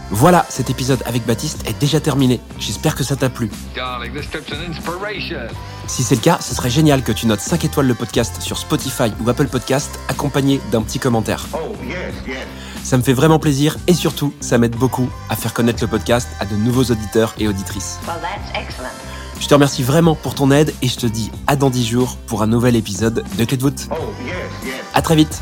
Voilà, 0.10 0.46
cet 0.48 0.70
épisode 0.70 1.04
avec 1.06 1.26
Baptiste 1.26 1.68
est 1.68 1.78
déjà 1.78 2.00
terminé. 2.00 2.40
J'espère 2.60 2.96
que 2.96 3.04
ça 3.04 3.18
t'a 3.18 3.30
plu. 3.30 3.52
Si 5.88 6.04
c'est 6.04 6.16
le 6.16 6.22
cas, 6.22 6.38
ce 6.40 6.56
serait 6.56 6.70
génial 6.70 7.04
que 7.04 7.12
tu 7.12 7.28
notes 7.28 7.42
5 7.42 7.66
étoiles 7.66 7.88
le 7.88 7.96
podcast 7.96 8.42
sur 8.42 8.58
Spotify 8.58 9.12
ou 9.22 9.30
Apple 9.30 9.48
Podcast, 9.48 10.00
accompagné 10.08 10.62
d'un 10.72 10.82
petit 10.82 11.00
commentaire. 11.00 11.46
Oh, 11.54 11.76
yes, 11.84 12.16
yes. 12.26 12.38
Ça 12.84 12.98
me 12.98 13.04
fait 13.04 13.14
vraiment 13.14 13.40
plaisir 13.40 13.76
et 13.88 13.94
surtout, 13.94 14.34
ça 14.40 14.58
m'aide 14.58 14.78
beaucoup 14.78 15.10
à 15.30 15.36
faire 15.36 15.54
connaître 15.54 15.84
le 15.84 15.90
podcast 15.90 16.30
à 16.40 16.46
de 16.46 16.56
nouveaux 16.56 16.86
auditeurs 16.86 17.34
et 17.38 17.50
auditrices. 17.50 18.00
Well, 18.08 18.16
that's 18.22 18.58
excellent. 18.58 19.15
Je 19.46 19.50
te 19.50 19.54
remercie 19.54 19.84
vraiment 19.84 20.16
pour 20.16 20.34
ton 20.34 20.50
aide 20.50 20.74
et 20.82 20.88
je 20.88 20.96
te 20.96 21.06
dis 21.06 21.30
à 21.46 21.56
dans 21.56 21.70
10 21.70 21.86
jours 21.86 22.18
pour 22.26 22.42
un 22.42 22.48
nouvel 22.48 22.76
épisode 22.76 23.24
de 23.38 23.46
Clé 23.46 23.58
de 23.58 23.62
voûte. 23.62 23.88
Oh, 23.92 23.96
yes, 24.26 24.34
yes. 24.66 24.74
À 24.96 25.04
très 25.04 25.16
vite 25.16 25.40